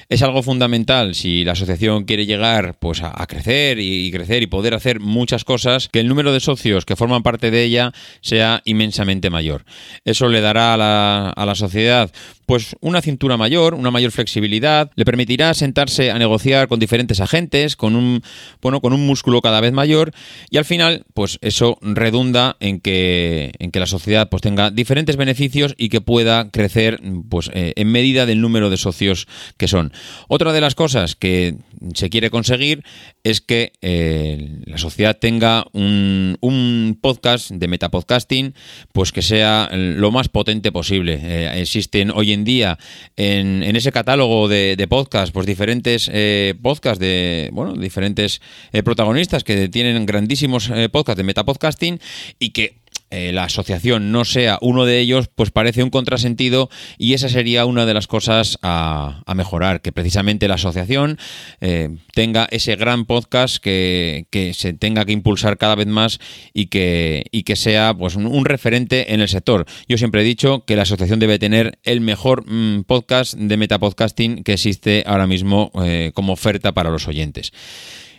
Es 0.08 0.22
algo 0.22 0.42
fundamental 0.42 1.14
si 1.14 1.44
la 1.44 1.52
asociación 1.52 2.04
quiere 2.04 2.24
llegar 2.24 2.78
pues, 2.78 3.02
a, 3.02 3.26
crecer 3.26 3.80
y, 3.80 4.10
crecer 4.10 4.42
y 4.42 4.46
poder 4.46 4.72
hacer 4.72 5.00
muchas 5.00 5.44
cosas, 5.44 5.90
que 5.90 6.00
el 6.00 6.08
número 6.08 6.32
de 6.32 6.40
socios 6.40 6.86
que 6.86 6.96
forman 6.96 7.22
parte 7.22 7.50
de 7.50 7.62
ella 7.62 7.92
sea 8.22 8.62
inmensamente 8.64 9.28
mayor. 9.28 9.66
Eso 10.06 10.28
le 10.28 10.40
dará 10.40 10.72
a 10.72 10.76
la, 10.78 11.28
a 11.28 11.44
la 11.44 11.54
sociedad 11.54 12.10
pues 12.46 12.76
una 12.80 13.00
cintura 13.00 13.36
mayor, 13.36 13.74
una 13.74 13.90
mayor 13.90 14.10
flexibilidad, 14.10 14.90
le 14.94 15.04
permitirá 15.04 15.54
sentarse 15.54 16.10
a 16.10 16.18
negociar 16.18 16.68
con 16.68 16.78
diferentes 16.78 17.20
agentes, 17.20 17.76
con 17.76 17.96
un 17.96 18.22
bueno, 18.60 18.80
con 18.80 18.92
un 18.92 19.06
músculo 19.06 19.40
cada 19.40 19.60
vez 19.60 19.72
mayor 19.72 20.12
y 20.50 20.58
al 20.58 20.64
final, 20.64 21.04
pues 21.14 21.38
eso 21.40 21.78
redunda 21.80 22.56
en 22.60 22.80
que 22.80 23.52
en 23.58 23.70
que 23.70 23.80
la 23.80 23.86
sociedad 23.86 24.28
pues 24.28 24.42
tenga 24.42 24.70
diferentes 24.70 25.16
beneficios 25.16 25.74
y 25.76 25.88
que 25.88 26.00
pueda 26.00 26.50
crecer 26.50 27.00
pues 27.28 27.50
eh, 27.54 27.72
en 27.76 27.90
medida 27.90 28.26
del 28.26 28.40
número 28.40 28.70
de 28.70 28.76
socios 28.76 29.26
que 29.56 29.68
son. 29.68 29.92
Otra 30.28 30.52
de 30.52 30.60
las 30.60 30.74
cosas 30.74 31.16
que 31.16 31.56
se 31.94 32.10
quiere 32.10 32.30
conseguir 32.30 32.84
es 33.24 33.40
que 33.40 33.72
eh, 33.80 34.60
la 34.66 34.76
sociedad 34.76 35.18
tenga 35.18 35.66
un, 35.72 36.36
un, 36.40 36.98
podcast 37.00 37.50
de 37.50 37.68
metapodcasting 37.68 38.54
pues 38.92 39.12
que 39.12 39.22
sea 39.22 39.70
lo 39.72 40.10
más 40.12 40.28
potente 40.28 40.70
posible. 40.70 41.18
Eh, 41.22 41.60
existen 41.60 42.10
hoy 42.10 42.32
en 42.32 42.44
día 42.44 42.78
en, 43.16 43.62
en 43.62 43.76
ese 43.76 43.92
catálogo 43.92 44.46
de, 44.46 44.86
podcasts 44.88 45.32
pues 45.32 45.46
diferentes 45.46 46.10
eh, 46.12 46.54
podcasts 46.62 47.00
de 47.00 47.48
bueno 47.52 47.72
diferentes 47.74 48.42
protagonistas 48.84 49.42
que 49.42 49.68
tienen 49.70 50.04
grandísimos 50.04 50.70
podcasts 50.92 51.16
de 51.16 51.24
metapodcasting 51.24 52.00
y 52.38 52.50
que 52.50 52.83
eh, 53.10 53.32
la 53.32 53.44
asociación 53.44 54.10
no 54.10 54.24
sea 54.24 54.58
uno 54.60 54.84
de 54.84 54.98
ellos, 54.98 55.28
pues 55.32 55.50
parece 55.50 55.82
un 55.82 55.90
contrasentido 55.90 56.68
y 56.98 57.14
esa 57.14 57.28
sería 57.28 57.64
una 57.64 57.86
de 57.86 57.94
las 57.94 58.06
cosas 58.06 58.58
a, 58.62 59.22
mejorar, 59.34 59.82
que 59.82 59.92
precisamente 59.92 60.48
la 60.48 60.54
asociación 60.54 61.18
eh, 61.60 61.96
tenga 62.12 62.46
ese 62.50 62.76
gran 62.76 63.04
podcast 63.04 63.58
que, 63.58 64.26
se 64.54 64.72
tenga 64.72 65.04
que 65.04 65.12
impulsar 65.12 65.58
cada 65.58 65.74
vez 65.74 65.86
más 65.86 66.18
y 66.52 66.66
que, 66.66 67.26
y 67.30 67.42
que 67.42 67.56
sea 67.56 67.94
pues, 67.94 68.16
un, 68.16 68.44
referente 68.44 69.14
en 69.14 69.20
el 69.20 69.28
sector. 69.28 69.66
Yo 69.88 69.98
siempre 69.98 70.22
he 70.22 70.24
dicho 70.24 70.64
que 70.64 70.76
la 70.76 70.82
asociación 70.82 71.18
debe 71.18 71.38
tener 71.38 71.78
el 71.82 72.00
mejor 72.00 72.44
mm, 72.50 72.84
podcast 72.84 73.34
de 73.34 73.56
metapodcasting 73.56 74.44
que 74.44 74.54
existe 74.54 75.04
ahora 75.06 75.26
mismo 75.26 75.70
eh, 75.82 76.10
como 76.14 76.32
oferta 76.32 76.72
para 76.72 76.90
los 76.90 77.06
oyentes. 77.08 77.52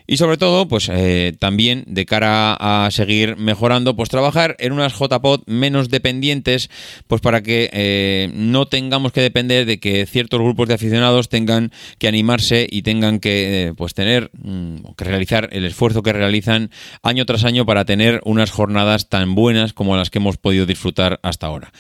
Y 0.08 0.18
sobre 0.18 0.38
todo, 0.38 0.68
pues 0.68 0.88
eh, 0.92 1.36
también 1.40 1.84
de 1.88 2.06
cara 2.06 2.54
a 2.54 2.92
seguir 2.92 3.38
mejorando, 3.38 3.96
pues 3.96 4.10
trabajar 4.10 4.56
en 4.60 4.72
unas 4.72 4.94
JPod 4.94 5.42
menos 5.48 5.90
dependientes, 5.90 6.70
pues 7.08 7.22
para 7.22 7.42
que 7.42 7.70
eh, 7.74 8.30
no 8.34 8.68
tengamos 8.68 9.12
que 9.12 9.22
depender 9.22 9.66
de 9.66 9.80
que 9.80 10.06
ciertos 10.06 10.40
grupos 10.40 10.68
de 10.68 10.76
aficionados 10.76 11.30
tengan 11.30 11.72
que 11.98 12.08
animarse 12.08 12.68
y 12.70 12.84
tengan 12.84 13.20
que 13.20 13.68
eh, 13.68 13.74
pues 13.76 13.96
tener 13.96 14.30
mm, 14.34 14.94
que 14.96 15.06
realizar 15.06 15.50
el 15.52 15.66
esfuerzo 15.66 16.04
que 16.04 16.14
realizan 16.14 16.70
año 17.02 17.26
tras 17.26 17.44
año 17.44 17.66
para 17.66 17.86
tener 17.86 18.22
unas 18.26 18.52
jornadas 18.52 19.10
tan 19.10 19.34
buenas 19.34 19.74
como 19.74 19.98
las 19.98 20.12
que 20.12 20.20
hemos 20.20 20.38
podido 20.38 20.68
disfrutar 20.68 21.20
hasta 21.24 21.48
ahora. 21.48 21.72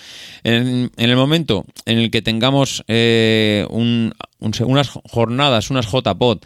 En, 0.43 0.91
el 0.97 1.15
momento 1.15 1.65
en 1.85 1.99
el 1.99 2.11
que 2.11 2.21
tengamos 2.21 2.83
unas 2.89 4.89
jornadas, 4.89 5.69
unas 5.69 5.91
JPod 5.91 6.39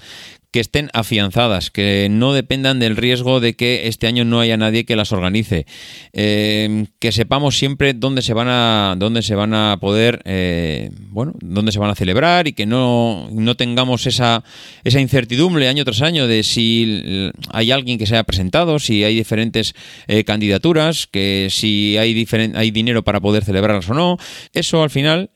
que 0.51 0.59
estén 0.59 0.89
afianzadas, 0.93 1.69
que 1.69 2.07
no 2.09 2.33
dependan 2.33 2.79
del 2.79 2.97
riesgo 2.97 3.39
de 3.39 3.55
que 3.55 3.87
este 3.87 4.07
año 4.07 4.25
no 4.25 4.39
haya 4.39 4.57
nadie 4.57 4.83
que 4.83 4.95
las 4.95 5.11
organice, 5.11 5.67
eh, 6.13 6.85
que 6.99 7.11
sepamos 7.11 7.57
siempre 7.57 7.93
dónde 7.93 8.23
se 8.23 8.33
van 8.33 8.47
a, 8.49 8.95
dónde 8.97 9.21
se 9.21 9.35
van 9.35 9.53
a 9.53 9.77
poder, 9.79 10.21
eh, 10.25 10.89
bueno, 11.01 11.33
dónde 11.39 11.71
se 11.71 11.77
van 11.77 11.91
a 11.91 11.95
celebrar 11.95 12.47
y 12.47 12.53
que 12.53 12.65
no, 12.65 13.29
no 13.31 13.55
tengamos 13.55 14.07
esa, 14.07 14.43
esa 14.83 14.99
incertidumbre 14.99 15.67
año 15.67 15.85
tras 15.85 16.01
año 16.01 16.27
de 16.27 16.41
si 16.43 17.31
hay 17.51 17.71
alguien 17.71 17.99
que 17.99 18.07
se 18.07 18.15
haya 18.15 18.23
presentado, 18.23 18.79
si 18.79 19.03
hay 19.03 19.15
diferentes 19.15 19.75
eh, 20.07 20.23
candidaturas, 20.23 21.05
que 21.05 21.49
si 21.51 21.95
hay, 21.97 22.27
hay 22.55 22.71
dinero 22.71 23.03
para 23.03 23.19
poder 23.19 23.43
celebrarlas 23.43 23.89
o 23.89 23.93
no. 23.93 24.17
Eso 24.53 24.81
al 24.81 24.89
final, 24.89 25.29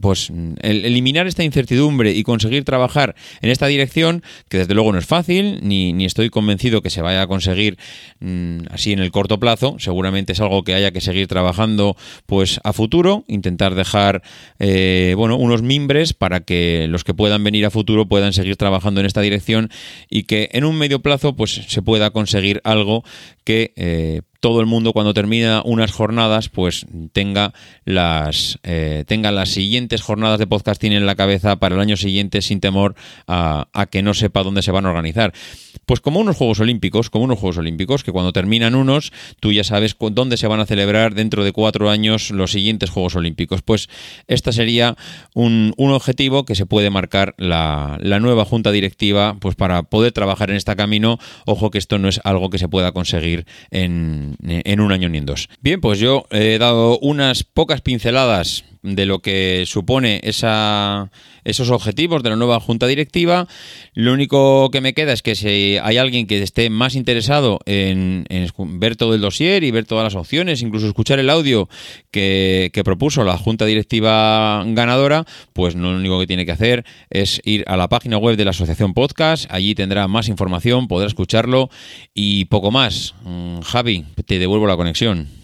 pues 0.00 0.30
eliminar 0.62 1.26
esta 1.26 1.42
incertidumbre 1.42 2.12
y 2.12 2.22
conseguir 2.22 2.64
trabajar 2.64 3.16
en 3.40 3.50
esta 3.50 3.66
dirección 3.66 4.22
que 4.54 4.58
desde 4.58 4.74
luego 4.74 4.92
no 4.92 5.00
es 5.00 5.06
fácil, 5.06 5.58
ni, 5.62 5.92
ni 5.92 6.04
estoy 6.04 6.30
convencido 6.30 6.80
que 6.80 6.88
se 6.88 7.02
vaya 7.02 7.22
a 7.22 7.26
conseguir 7.26 7.76
mm, 8.20 8.58
así 8.70 8.92
en 8.92 9.00
el 9.00 9.10
corto 9.10 9.40
plazo. 9.40 9.74
Seguramente 9.80 10.32
es 10.32 10.40
algo 10.40 10.62
que 10.62 10.74
haya 10.74 10.92
que 10.92 11.00
seguir 11.00 11.26
trabajando 11.26 11.96
pues 12.26 12.60
a 12.62 12.72
futuro, 12.72 13.24
intentar 13.26 13.74
dejar 13.74 14.22
eh, 14.60 15.14
bueno, 15.16 15.38
unos 15.38 15.62
mimbres 15.62 16.12
para 16.12 16.42
que 16.42 16.86
los 16.88 17.02
que 17.02 17.14
puedan 17.14 17.42
venir 17.42 17.66
a 17.66 17.70
futuro 17.70 18.06
puedan 18.06 18.32
seguir 18.32 18.54
trabajando 18.54 19.00
en 19.00 19.06
esta 19.06 19.22
dirección 19.22 19.70
y 20.08 20.22
que 20.22 20.50
en 20.52 20.64
un 20.64 20.78
medio 20.78 21.00
plazo 21.00 21.34
pues 21.34 21.50
se 21.66 21.82
pueda 21.82 22.10
conseguir 22.10 22.60
algo 22.62 23.02
que 23.42 23.72
eh, 23.74 24.20
todo 24.44 24.60
el 24.60 24.66
mundo 24.66 24.92
cuando 24.92 25.14
termina 25.14 25.62
unas 25.64 25.90
jornadas, 25.90 26.50
pues 26.50 26.84
tenga 27.14 27.54
las, 27.86 28.58
eh, 28.62 29.04
tenga 29.06 29.32
las 29.32 29.48
siguientes 29.48 30.02
jornadas 30.02 30.38
de 30.38 30.46
podcasting 30.46 30.92
en 30.92 31.06
la 31.06 31.14
cabeza 31.14 31.56
para 31.56 31.76
el 31.76 31.80
año 31.80 31.96
siguiente 31.96 32.42
sin 32.42 32.60
temor 32.60 32.94
a, 33.26 33.66
que 33.90 34.02
no 34.02 34.12
sepa 34.12 34.42
dónde 34.42 34.60
se 34.60 34.70
van 34.70 34.84
a 34.84 34.90
organizar. 34.90 35.32
Pues 35.86 36.00
como 36.00 36.20
unos 36.20 36.36
Juegos 36.36 36.60
Olímpicos, 36.60 37.08
como 37.08 37.24
unos 37.24 37.38
Juegos 37.38 37.56
Olímpicos, 37.56 38.04
que 38.04 38.12
cuando 38.12 38.34
terminan 38.34 38.74
unos, 38.74 39.14
tú 39.40 39.50
ya 39.50 39.64
sabes 39.64 39.96
dónde 39.98 40.36
se 40.36 40.46
van 40.46 40.60
a 40.60 40.66
celebrar 40.66 41.14
dentro 41.14 41.42
de 41.42 41.52
cuatro 41.52 41.88
años 41.88 42.30
los 42.30 42.52
siguientes 42.52 42.90
Juegos 42.90 43.16
Olímpicos. 43.16 43.62
Pues 43.62 43.88
esta 44.26 44.52
sería 44.52 44.94
un, 45.32 45.72
un 45.78 45.90
objetivo 45.90 46.44
que 46.44 46.54
se 46.54 46.66
puede 46.66 46.90
marcar 46.90 47.34
la, 47.38 47.96
la, 47.98 48.20
nueva 48.20 48.44
junta 48.44 48.72
directiva, 48.72 49.38
pues 49.40 49.54
para 49.54 49.84
poder 49.84 50.12
trabajar 50.12 50.50
en 50.50 50.56
este 50.56 50.76
camino. 50.76 51.18
Ojo 51.46 51.70
que 51.70 51.78
esto 51.78 51.98
no 51.98 52.08
es 52.08 52.20
algo 52.24 52.50
que 52.50 52.58
se 52.58 52.68
pueda 52.68 52.92
conseguir 52.92 53.46
en, 53.70 54.33
en 54.42 54.80
un 54.80 54.92
año 54.92 55.08
ni 55.08 55.18
en 55.18 55.26
dos. 55.26 55.48
Bien, 55.60 55.80
pues 55.80 55.98
yo 55.98 56.26
he 56.30 56.58
dado 56.58 56.98
unas 56.98 57.44
pocas 57.44 57.80
pinceladas 57.80 58.64
de 58.84 59.06
lo 59.06 59.20
que 59.20 59.64
supone 59.66 60.20
esa, 60.22 61.10
esos 61.42 61.70
objetivos 61.70 62.22
de 62.22 62.30
la 62.30 62.36
nueva 62.36 62.60
junta 62.60 62.86
directiva. 62.86 63.48
Lo 63.94 64.12
único 64.12 64.70
que 64.70 64.82
me 64.82 64.92
queda 64.92 65.12
es 65.14 65.22
que 65.22 65.34
si 65.34 65.78
hay 65.82 65.96
alguien 65.96 66.26
que 66.26 66.42
esté 66.42 66.68
más 66.68 66.94
interesado 66.94 67.60
en, 67.64 68.26
en 68.28 68.50
ver 68.78 68.96
todo 68.96 69.14
el 69.14 69.22
dossier 69.22 69.64
y 69.64 69.70
ver 69.70 69.86
todas 69.86 70.04
las 70.04 70.14
opciones, 70.14 70.60
incluso 70.60 70.86
escuchar 70.86 71.18
el 71.18 71.30
audio 71.30 71.68
que, 72.10 72.70
que, 72.74 72.84
propuso 72.84 73.24
la 73.24 73.38
junta 73.38 73.64
directiva 73.64 74.62
ganadora, 74.66 75.24
pues 75.54 75.74
lo 75.74 75.90
único 75.90 76.20
que 76.20 76.26
tiene 76.26 76.44
que 76.44 76.52
hacer 76.52 76.84
es 77.08 77.40
ir 77.44 77.64
a 77.66 77.78
la 77.78 77.88
página 77.88 78.18
web 78.18 78.36
de 78.36 78.44
la 78.44 78.50
Asociación 78.50 78.92
Podcast. 78.92 79.46
Allí 79.50 79.74
tendrá 79.74 80.08
más 80.08 80.28
información, 80.28 80.88
podrá 80.88 81.06
escucharlo 81.06 81.70
y 82.12 82.44
poco 82.46 82.70
más. 82.70 83.14
Mm, 83.24 83.60
Javi, 83.60 84.04
te 84.26 84.38
devuelvo 84.38 84.66
la 84.66 84.76
conexión. 84.76 85.43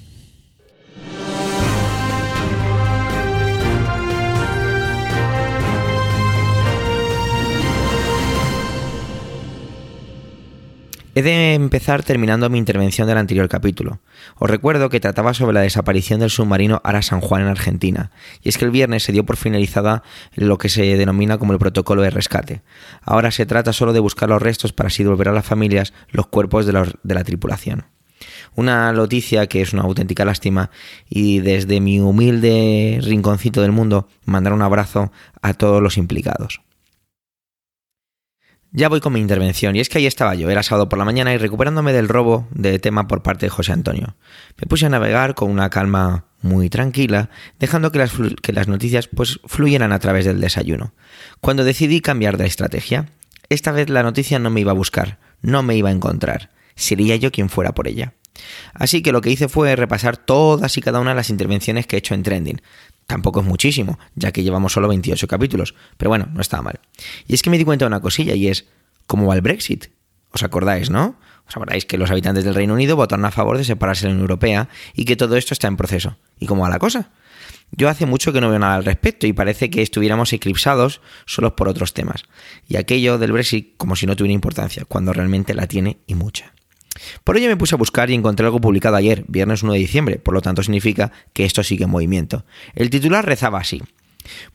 He 11.12 11.22
de 11.22 11.54
empezar 11.54 12.04
terminando 12.04 12.48
mi 12.48 12.58
intervención 12.58 13.08
del 13.08 13.18
anterior 13.18 13.48
capítulo. 13.48 13.98
Os 14.36 14.48
recuerdo 14.48 14.90
que 14.90 15.00
trataba 15.00 15.34
sobre 15.34 15.54
la 15.54 15.62
desaparición 15.62 16.20
del 16.20 16.30
submarino 16.30 16.80
Ara 16.84 17.02
San 17.02 17.20
Juan 17.20 17.42
en 17.42 17.48
Argentina, 17.48 18.12
y 18.42 18.48
es 18.48 18.58
que 18.58 18.64
el 18.64 18.70
viernes 18.70 19.02
se 19.02 19.10
dio 19.10 19.26
por 19.26 19.36
finalizada 19.36 20.04
lo 20.36 20.56
que 20.56 20.68
se 20.68 20.96
denomina 20.96 21.36
como 21.36 21.52
el 21.52 21.58
protocolo 21.58 22.02
de 22.02 22.10
rescate. 22.10 22.62
Ahora 23.02 23.32
se 23.32 23.44
trata 23.44 23.72
solo 23.72 23.92
de 23.92 23.98
buscar 23.98 24.28
los 24.28 24.40
restos 24.40 24.72
para 24.72 24.86
así 24.86 25.02
devolver 25.02 25.30
a 25.30 25.32
las 25.32 25.44
familias 25.44 25.92
los 26.10 26.28
cuerpos 26.28 26.64
de, 26.64 26.74
los, 26.74 26.94
de 27.02 27.14
la 27.14 27.24
tripulación. 27.24 27.86
Una 28.54 28.92
noticia 28.92 29.48
que 29.48 29.62
es 29.62 29.72
una 29.72 29.82
auténtica 29.82 30.24
lástima 30.24 30.70
y 31.08 31.40
desde 31.40 31.80
mi 31.80 31.98
humilde 31.98 33.00
rinconcito 33.02 33.62
del 33.62 33.72
mundo 33.72 34.06
mandar 34.26 34.52
un 34.52 34.62
abrazo 34.62 35.10
a 35.42 35.54
todos 35.54 35.82
los 35.82 35.96
implicados. 35.96 36.60
Ya 38.72 38.88
voy 38.88 39.00
con 39.00 39.12
mi 39.12 39.20
intervención, 39.20 39.74
y 39.74 39.80
es 39.80 39.88
que 39.88 39.98
ahí 39.98 40.06
estaba 40.06 40.36
yo, 40.36 40.48
era 40.48 40.62
sábado 40.62 40.88
por 40.88 40.96
la 40.98 41.04
mañana 41.04 41.34
y 41.34 41.38
recuperándome 41.38 41.92
del 41.92 42.08
robo 42.08 42.46
de 42.52 42.78
tema 42.78 43.08
por 43.08 43.20
parte 43.20 43.46
de 43.46 43.50
José 43.50 43.72
Antonio. 43.72 44.14
Me 44.60 44.68
puse 44.68 44.86
a 44.86 44.88
navegar 44.88 45.34
con 45.34 45.50
una 45.50 45.70
calma 45.70 46.26
muy 46.40 46.70
tranquila, 46.70 47.30
dejando 47.58 47.90
que 47.90 47.98
las, 47.98 48.12
que 48.42 48.52
las 48.52 48.68
noticias 48.68 49.08
pues 49.08 49.40
fluyeran 49.44 49.90
a 49.90 49.98
través 49.98 50.24
del 50.24 50.40
desayuno. 50.40 50.94
Cuando 51.40 51.64
decidí 51.64 52.00
cambiar 52.00 52.36
de 52.36 52.46
estrategia, 52.46 53.06
esta 53.48 53.72
vez 53.72 53.90
la 53.90 54.04
noticia 54.04 54.38
no 54.38 54.50
me 54.50 54.60
iba 54.60 54.70
a 54.70 54.76
buscar, 54.76 55.18
no 55.42 55.64
me 55.64 55.74
iba 55.74 55.88
a 55.88 55.92
encontrar, 55.92 56.50
sería 56.76 57.16
yo 57.16 57.32
quien 57.32 57.48
fuera 57.48 57.72
por 57.72 57.88
ella. 57.88 58.14
Así 58.72 59.02
que 59.02 59.10
lo 59.10 59.20
que 59.20 59.30
hice 59.30 59.48
fue 59.48 59.74
repasar 59.74 60.16
todas 60.16 60.78
y 60.78 60.80
cada 60.80 61.00
una 61.00 61.10
de 61.10 61.16
las 61.16 61.30
intervenciones 61.30 61.88
que 61.88 61.96
he 61.96 61.98
hecho 61.98 62.14
en 62.14 62.22
Trending, 62.22 62.62
Tampoco 63.10 63.40
es 63.40 63.46
muchísimo, 63.46 63.98
ya 64.14 64.30
que 64.30 64.44
llevamos 64.44 64.72
solo 64.72 64.86
28 64.86 65.26
capítulos, 65.26 65.74
pero 65.96 66.10
bueno, 66.10 66.28
no 66.32 66.40
estaba 66.40 66.62
mal. 66.62 66.78
Y 67.26 67.34
es 67.34 67.42
que 67.42 67.50
me 67.50 67.58
di 67.58 67.64
cuenta 67.64 67.84
de 67.84 67.88
una 67.88 67.98
cosilla 67.98 68.36
y 68.36 68.46
es, 68.46 68.66
¿cómo 69.08 69.26
va 69.26 69.34
el 69.34 69.40
Brexit? 69.40 69.86
¿Os 70.30 70.44
acordáis, 70.44 70.90
no? 70.90 71.18
Os 71.48 71.56
acordáis 71.56 71.86
que 71.86 71.98
los 71.98 72.12
habitantes 72.12 72.44
del 72.44 72.54
Reino 72.54 72.72
Unido 72.72 72.94
votaron 72.94 73.24
a 73.24 73.32
favor 73.32 73.58
de 73.58 73.64
separarse 73.64 74.02
de 74.02 74.10
la 74.10 74.12
Unión 74.12 74.30
Europea 74.30 74.68
y 74.94 75.06
que 75.06 75.16
todo 75.16 75.36
esto 75.36 75.54
está 75.54 75.66
en 75.66 75.76
proceso. 75.76 76.18
¿Y 76.38 76.46
cómo 76.46 76.62
va 76.62 76.68
la 76.68 76.78
cosa? 76.78 77.10
Yo 77.72 77.88
hace 77.88 78.06
mucho 78.06 78.32
que 78.32 78.40
no 78.40 78.48
veo 78.48 78.60
nada 78.60 78.76
al 78.76 78.84
respecto 78.84 79.26
y 79.26 79.32
parece 79.32 79.70
que 79.70 79.82
estuviéramos 79.82 80.32
eclipsados 80.32 81.00
solos 81.26 81.54
por 81.54 81.66
otros 81.66 81.94
temas. 81.94 82.22
Y 82.68 82.76
aquello 82.76 83.18
del 83.18 83.32
Brexit 83.32 83.76
como 83.76 83.96
si 83.96 84.06
no 84.06 84.14
tuviera 84.14 84.34
importancia, 84.34 84.84
cuando 84.84 85.12
realmente 85.12 85.52
la 85.52 85.66
tiene 85.66 85.98
y 86.06 86.14
mucha. 86.14 86.52
Por 87.24 87.36
ello 87.36 87.48
me 87.48 87.56
puse 87.56 87.74
a 87.74 87.78
buscar 87.78 88.10
y 88.10 88.14
encontré 88.14 88.46
algo 88.46 88.60
publicado 88.60 88.96
ayer, 88.96 89.24
viernes 89.28 89.62
1 89.62 89.72
de 89.72 89.78
diciembre, 89.78 90.18
por 90.18 90.34
lo 90.34 90.42
tanto 90.42 90.62
significa 90.62 91.12
que 91.32 91.44
esto 91.44 91.62
sigue 91.62 91.84
en 91.84 91.90
movimiento. 91.90 92.44
El 92.74 92.90
titular 92.90 93.24
rezaba 93.24 93.60
así. 93.60 93.82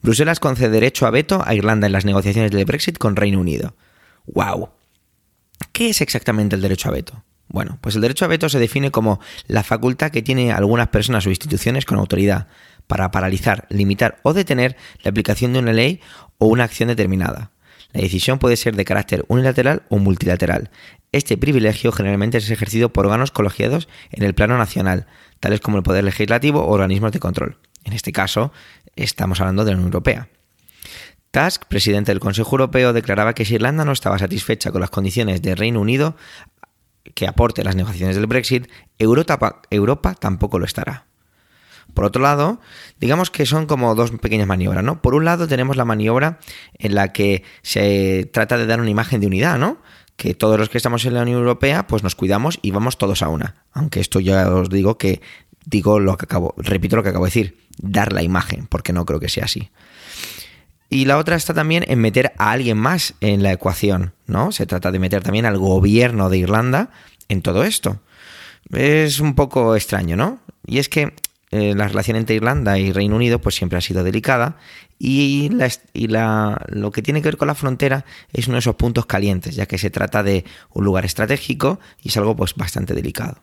Bruselas 0.01 0.39
concede 0.39 0.69
derecho 0.69 1.07
a 1.07 1.11
veto 1.11 1.43
a 1.45 1.53
Irlanda 1.55 1.87
en 1.87 1.93
las 1.93 2.05
negociaciones 2.05 2.51
del 2.51 2.65
Brexit 2.65 2.97
con 2.97 3.15
Reino 3.15 3.39
Unido. 3.39 3.75
¡Wow! 4.27 4.69
¿Qué 5.71 5.89
es 5.89 6.01
exactamente 6.01 6.55
el 6.55 6.61
derecho 6.61 6.89
a 6.89 6.91
veto? 6.91 7.23
Bueno, 7.47 7.77
pues 7.81 7.95
el 7.95 8.01
derecho 8.01 8.25
a 8.25 8.29
veto 8.29 8.49
se 8.49 8.59
define 8.59 8.91
como 8.91 9.19
la 9.47 9.63
facultad 9.63 10.11
que 10.11 10.21
tienen 10.21 10.51
algunas 10.51 10.89
personas 10.89 11.25
o 11.25 11.29
instituciones 11.29 11.85
con 11.85 11.97
autoridad 11.97 12.47
para 12.87 13.11
paralizar, 13.11 13.67
limitar 13.69 14.19
o 14.23 14.33
detener 14.33 14.75
la 15.03 15.09
aplicación 15.11 15.53
de 15.53 15.59
una 15.59 15.73
ley 15.73 16.01
o 16.37 16.47
una 16.47 16.63
acción 16.63 16.89
determinada. 16.89 17.51
La 17.93 18.01
decisión 18.01 18.39
puede 18.39 18.57
ser 18.57 18.75
de 18.75 18.83
carácter 18.83 19.25
unilateral 19.29 19.83
o 19.89 19.99
multilateral. 19.99 20.69
Este 21.15 21.37
privilegio 21.37 21.93
generalmente 21.93 22.39
es 22.39 22.51
ejercido 22.51 22.91
por 22.91 23.05
órganos 23.05 23.31
colegiados 23.31 23.87
en 24.11 24.23
el 24.23 24.35
plano 24.35 24.57
nacional, 24.57 25.07
tales 25.39 25.61
como 25.61 25.77
el 25.77 25.83
Poder 25.83 26.03
Legislativo 26.03 26.59
o 26.59 26.73
organismos 26.73 27.13
de 27.13 27.21
control. 27.21 27.57
En 27.85 27.93
este 27.93 28.11
caso, 28.11 28.51
estamos 28.97 29.39
hablando 29.39 29.63
de 29.63 29.71
la 29.71 29.77
Unión 29.77 29.93
Europea. 29.93 30.27
Tusk, 31.31 31.67
presidente 31.67 32.11
del 32.11 32.19
Consejo 32.19 32.51
Europeo, 32.51 32.91
declaraba 32.91 33.33
que 33.33 33.45
si 33.45 33.55
Irlanda 33.55 33.85
no 33.85 33.93
estaba 33.93 34.19
satisfecha 34.19 34.73
con 34.73 34.81
las 34.81 34.89
condiciones 34.89 35.41
del 35.41 35.55
Reino 35.55 35.79
Unido 35.79 36.17
que 37.13 37.27
aporte 37.27 37.63
las 37.63 37.77
negociaciones 37.77 38.17
del 38.17 38.27
Brexit, 38.27 38.67
Europa, 38.99 39.61
Europa 39.69 40.15
tampoco 40.15 40.59
lo 40.59 40.65
estará. 40.65 41.05
Por 41.93 42.03
otro 42.03 42.21
lado, 42.21 42.59
digamos 42.99 43.31
que 43.31 43.45
son 43.45 43.67
como 43.67 43.95
dos 43.95 44.11
pequeñas 44.11 44.47
maniobras, 44.47 44.83
¿no? 44.83 45.01
Por 45.01 45.15
un 45.15 45.23
lado 45.23 45.47
tenemos 45.47 45.77
la 45.77 45.85
maniobra 45.85 46.39
en 46.73 46.93
la 46.93 47.13
que 47.13 47.43
se 47.61 48.29
trata 48.33 48.57
de 48.57 48.65
dar 48.65 48.81
una 48.81 48.89
imagen 48.89 49.21
de 49.21 49.27
unidad, 49.27 49.57
¿no? 49.57 49.81
Que 50.15 50.33
todos 50.33 50.57
los 50.57 50.69
que 50.69 50.77
estamos 50.77 51.05
en 51.05 51.13
la 51.13 51.23
Unión 51.23 51.39
Europea, 51.39 51.87
pues 51.87 52.03
nos 52.03 52.15
cuidamos 52.15 52.59
y 52.61 52.71
vamos 52.71 52.97
todos 52.97 53.21
a 53.21 53.29
una. 53.29 53.55
Aunque 53.73 53.99
esto 53.99 54.19
ya 54.19 54.49
os 54.49 54.69
digo 54.69 54.97
que 54.97 55.21
digo 55.65 55.99
lo 55.99 56.17
que 56.17 56.25
acabo, 56.25 56.53
repito 56.57 56.95
lo 56.95 57.03
que 57.03 57.09
acabo 57.09 57.25
de 57.25 57.29
decir, 57.29 57.57
dar 57.77 58.13
la 58.13 58.23
imagen, 58.23 58.67
porque 58.67 58.93
no 58.93 59.05
creo 59.05 59.19
que 59.19 59.29
sea 59.29 59.45
así. 59.45 59.71
Y 60.89 61.05
la 61.05 61.17
otra 61.17 61.35
está 61.35 61.53
también 61.53 61.83
en 61.87 61.99
meter 61.99 62.33
a 62.37 62.51
alguien 62.51 62.77
más 62.77 63.15
en 63.19 63.43
la 63.43 63.51
ecuación, 63.51 64.13
¿no? 64.27 64.51
Se 64.51 64.65
trata 64.65 64.91
de 64.91 64.99
meter 64.99 65.23
también 65.23 65.45
al 65.45 65.57
gobierno 65.57 66.29
de 66.29 66.37
Irlanda 66.37 66.91
en 67.27 67.41
todo 67.41 67.63
esto. 67.63 67.99
Es 68.71 69.19
un 69.19 69.35
poco 69.35 69.75
extraño, 69.75 70.15
¿no? 70.15 70.39
Y 70.65 70.77
es 70.77 70.87
que 70.89 71.13
eh, 71.55 71.75
la 71.75 71.87
relación 71.87 72.17
entre 72.17 72.35
Irlanda 72.35 72.77
y 72.77 72.91
Reino 72.91 73.15
Unido 73.15 73.39
pues 73.39 73.55
siempre 73.55 73.77
ha 73.77 73.81
sido 73.81 74.03
delicada 74.03 74.57
y, 74.97 75.49
lo 75.49 76.91
que 76.91 77.01
tiene 77.01 77.21
que 77.21 77.27
ver 77.27 77.37
con 77.37 77.47
la 77.47 77.55
frontera 77.55 78.05
es 78.31 78.47
uno 78.47 78.55
de 78.55 78.59
esos 78.59 78.75
puntos 78.75 79.05
calientes, 79.05 79.55
ya 79.55 79.65
que 79.65 79.77
se 79.77 79.89
trata 79.89 80.23
de 80.23 80.45
un 80.73 80.85
lugar 80.85 81.05
estratégico 81.05 81.79
y 82.01 82.09
es 82.09 82.17
algo 82.17 82.35
pues 82.35 82.55
bastante 82.55 82.93
delicado. 82.93 83.41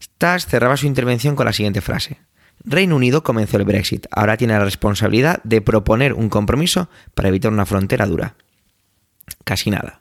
Stas 0.00 0.46
cerraba 0.46 0.76
su 0.76 0.86
intervención 0.86 1.36
con 1.36 1.46
la 1.46 1.52
siguiente 1.52 1.80
frase. 1.80 2.18
Reino 2.64 2.96
Unido 2.96 3.22
comenzó 3.22 3.58
el 3.58 3.64
Brexit, 3.64 4.06
ahora 4.10 4.36
tiene 4.36 4.54
la 4.54 4.64
responsabilidad 4.64 5.40
de 5.44 5.60
proponer 5.60 6.14
un 6.14 6.28
compromiso 6.28 6.88
para 7.14 7.28
evitar 7.28 7.52
una 7.52 7.66
frontera 7.66 8.06
dura. 8.06 8.34
Casi 9.44 9.70
nada. 9.70 10.00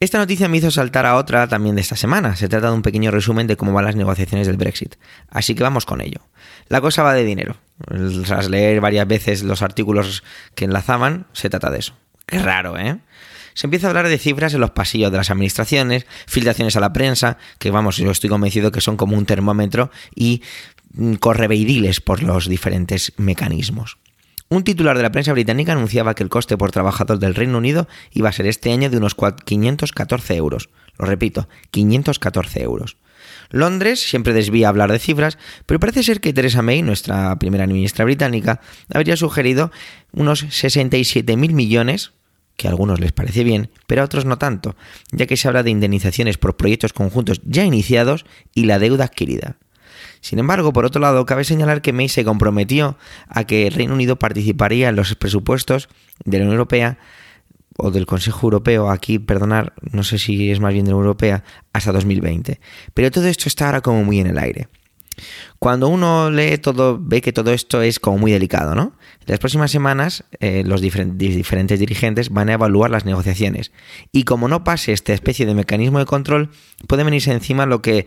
Esta 0.00 0.18
noticia 0.18 0.48
me 0.48 0.58
hizo 0.58 0.70
saltar 0.70 1.06
a 1.06 1.16
otra 1.16 1.48
también 1.48 1.74
de 1.74 1.80
esta 1.80 1.96
semana. 1.96 2.36
Se 2.36 2.48
trata 2.48 2.68
de 2.68 2.74
un 2.74 2.82
pequeño 2.82 3.10
resumen 3.10 3.46
de 3.46 3.56
cómo 3.56 3.72
van 3.72 3.84
las 3.84 3.96
negociaciones 3.96 4.46
del 4.46 4.56
Brexit. 4.56 4.96
Así 5.30 5.54
que 5.54 5.62
vamos 5.62 5.86
con 5.86 6.00
ello. 6.00 6.20
La 6.68 6.80
cosa 6.80 7.02
va 7.02 7.14
de 7.14 7.24
dinero. 7.24 7.56
Tras 8.24 8.48
leer 8.48 8.80
varias 8.80 9.06
veces 9.06 9.42
los 9.42 9.62
artículos 9.62 10.22
que 10.54 10.64
enlazaban, 10.64 11.26
se 11.32 11.50
trata 11.50 11.70
de 11.70 11.78
eso. 11.78 11.94
Qué 12.26 12.38
raro, 12.38 12.78
¿eh? 12.78 12.98
Se 13.54 13.68
empieza 13.68 13.86
a 13.86 13.90
hablar 13.90 14.08
de 14.08 14.18
cifras 14.18 14.52
en 14.54 14.60
los 14.60 14.70
pasillos 14.70 15.12
de 15.12 15.18
las 15.18 15.30
administraciones, 15.30 16.06
filtraciones 16.26 16.76
a 16.76 16.80
la 16.80 16.92
prensa, 16.92 17.38
que 17.58 17.70
vamos, 17.70 17.96
yo 17.96 18.10
estoy 18.10 18.28
convencido 18.28 18.72
que 18.72 18.80
son 18.80 18.96
como 18.96 19.16
un 19.16 19.26
termómetro 19.26 19.90
y 20.14 20.42
mm, 20.92 21.14
correveidiles 21.14 22.00
por 22.00 22.22
los 22.22 22.48
diferentes 22.48 23.12
mecanismos. 23.16 23.98
Un 24.54 24.62
titular 24.62 24.96
de 24.96 25.02
la 25.02 25.10
prensa 25.10 25.32
británica 25.32 25.72
anunciaba 25.72 26.14
que 26.14 26.22
el 26.22 26.28
coste 26.28 26.56
por 26.56 26.70
trabajador 26.70 27.18
del 27.18 27.34
Reino 27.34 27.58
Unido 27.58 27.88
iba 28.12 28.28
a 28.28 28.32
ser 28.32 28.46
este 28.46 28.70
año 28.70 28.88
de 28.88 28.98
unos 28.98 29.16
514 29.16 30.36
euros. 30.36 30.68
Lo 30.96 31.06
repito, 31.06 31.48
514 31.72 32.62
euros. 32.62 32.96
Londres 33.50 33.98
siempre 33.98 34.32
desvía 34.32 34.68
hablar 34.68 34.92
de 34.92 35.00
cifras, 35.00 35.38
pero 35.66 35.80
parece 35.80 36.04
ser 36.04 36.20
que 36.20 36.32
Theresa 36.32 36.62
May, 36.62 36.82
nuestra 36.82 37.36
primera 37.40 37.66
ministra 37.66 38.04
británica, 38.04 38.60
habría 38.94 39.16
sugerido 39.16 39.72
unos 40.12 40.44
67.000 40.44 41.36
millones 41.36 42.12
que 42.56 42.68
a 42.68 42.70
algunos 42.70 43.00
les 43.00 43.10
parece 43.10 43.42
bien, 43.42 43.70
pero 43.88 44.02
a 44.02 44.04
otros 44.04 44.24
no 44.24 44.38
tanto, 44.38 44.76
ya 45.10 45.26
que 45.26 45.36
se 45.36 45.48
habla 45.48 45.64
de 45.64 45.70
indemnizaciones 45.70 46.38
por 46.38 46.56
proyectos 46.56 46.92
conjuntos 46.92 47.40
ya 47.44 47.64
iniciados 47.64 48.24
y 48.54 48.66
la 48.66 48.78
deuda 48.78 49.06
adquirida. 49.06 49.56
Sin 50.24 50.38
embargo, 50.38 50.72
por 50.72 50.86
otro 50.86 51.02
lado, 51.02 51.26
cabe 51.26 51.44
señalar 51.44 51.82
que 51.82 51.92
May 51.92 52.08
se 52.08 52.24
comprometió 52.24 52.96
a 53.28 53.44
que 53.44 53.66
el 53.66 53.74
Reino 53.74 53.92
Unido 53.92 54.18
participaría 54.18 54.88
en 54.88 54.96
los 54.96 55.14
presupuestos 55.16 55.90
de 56.24 56.38
la 56.38 56.44
Unión 56.44 56.54
Europea 56.54 56.96
o 57.76 57.90
del 57.90 58.06
Consejo 58.06 58.46
Europeo, 58.46 58.88
aquí, 58.88 59.18
perdonar, 59.18 59.74
no 59.92 60.02
sé 60.02 60.16
si 60.16 60.50
es 60.50 60.60
más 60.60 60.72
bien 60.72 60.86
de 60.86 60.92
la 60.92 60.96
Unión 60.96 61.08
Europea, 61.08 61.44
hasta 61.74 61.92
2020. 61.92 62.58
Pero 62.94 63.10
todo 63.10 63.26
esto 63.26 63.50
está 63.50 63.66
ahora 63.66 63.82
como 63.82 64.02
muy 64.02 64.18
en 64.18 64.28
el 64.28 64.38
aire. 64.38 64.68
Cuando 65.58 65.88
uno 65.88 66.30
lee 66.30 66.58
todo, 66.58 66.98
ve 67.00 67.20
que 67.20 67.32
todo 67.32 67.52
esto 67.52 67.82
es 67.82 68.00
como 68.00 68.18
muy 68.18 68.32
delicado, 68.32 68.74
¿no? 68.74 68.92
Las 69.26 69.38
próximas 69.38 69.70
semanas, 69.70 70.24
eh, 70.40 70.62
los 70.66 70.80
diferentes 70.80 71.80
dirigentes 71.80 72.30
van 72.30 72.48
a 72.50 72.54
evaluar 72.54 72.90
las 72.90 73.04
negociaciones. 73.04 73.72
Y 74.12 74.24
como 74.24 74.48
no 74.48 74.64
pase 74.64 74.92
esta 74.92 75.12
especie 75.12 75.46
de 75.46 75.54
mecanismo 75.54 75.98
de 75.98 76.06
control, 76.06 76.50
puede 76.86 77.04
venirse 77.04 77.32
encima 77.32 77.66
lo 77.66 77.80
que 77.82 78.06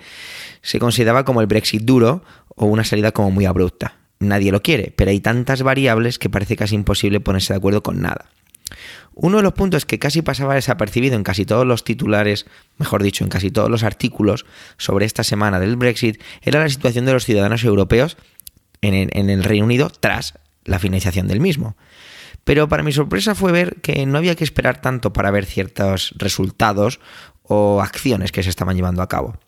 se 0.62 0.80
consideraba 0.80 1.26
como 1.26 1.42
el 1.42 1.48
Brexit 1.48 1.82
duro 1.82 2.24
o 2.56 2.66
una 2.66 2.84
salida 2.84 3.12
como 3.12 3.32
muy 3.32 3.46
abrupta. 3.46 3.96
Nadie 4.20 4.52
lo 4.52 4.62
quiere, 4.62 4.94
pero 4.96 5.12
hay 5.12 5.20
tantas 5.20 5.62
variables 5.62 6.20
que 6.20 6.30
parece 6.30 6.56
casi 6.56 6.76
imposible 6.76 7.20
ponerse 7.20 7.54
de 7.54 7.58
acuerdo 7.58 7.84
con 7.84 8.02
nada. 8.02 8.30
Uno 9.14 9.38
de 9.38 9.44
los 9.44 9.54
puntos 9.54 9.86
que 9.86 10.00
casi 10.00 10.22
pasaba 10.22 10.56
desapercibido 10.56 11.16
en 11.16 11.24
casi 11.24 11.46
todos 11.46 11.66
los 11.66 11.84
titulares, 11.84 12.46
mejor 12.78 13.04
dicho, 13.04 13.24
en 13.24 13.30
casi 13.30 13.50
todos 13.50 13.70
los 13.70 13.84
artículos 13.84 14.46
sobre 14.78 15.06
esta 15.06 15.24
semana 15.24 15.60
del 15.60 15.76
Brexit, 15.76 16.22
era 16.42 16.60
la 16.60 16.70
situación 16.70 17.06
de 17.06 17.14
los 17.14 17.26
ciudadanos 17.26 17.64
europeos 17.64 18.18
en 18.82 19.30
el, 19.30 19.44
Reino 19.44 19.66
Unido 19.66 19.90
tras 19.90 20.36
la 20.66 20.80
financiación 20.80 21.28
del 21.28 21.40
mismo. 21.40 21.76
Pero 22.44 22.70
para 22.70 22.84
mi 22.84 22.92
sorpresa 22.92 23.36
fue 23.36 23.52
ver 23.52 23.82
que 23.82 24.06
no 24.06 24.18
había 24.18 24.36
que 24.36 24.44
esperar 24.44 24.82
tanto 24.82 25.12
para 25.12 25.32
ver 25.32 25.46
ciertos 25.46 26.14
resultados 26.18 27.00
o 27.44 27.82
acciones 27.82 28.32
que 28.32 28.44
se 28.44 28.50
estaban 28.50 28.76
llevando 28.76 29.02
a 29.02 29.10
cabo. 29.10 29.40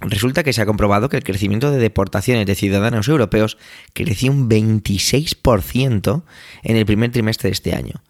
Resulta 0.00 0.42
que 0.42 0.52
se 0.52 0.60
ha 0.60 0.66
comprobado 0.66 1.08
que 1.08 1.16
el 1.16 1.24
crecimiento 1.24 1.70
de 1.70 1.78
deportaciones 1.78 2.46
de 2.46 2.54
ciudadanos 2.54 3.08
europeos 3.08 3.56
creció 3.92 4.32
un 4.32 4.48
26% 4.48 6.24
en 6.62 6.76
el 6.76 6.86
primer 6.86 7.12
trimestre 7.12 7.48
de 7.48 7.52
este 7.52 7.74
año. 7.74 8.02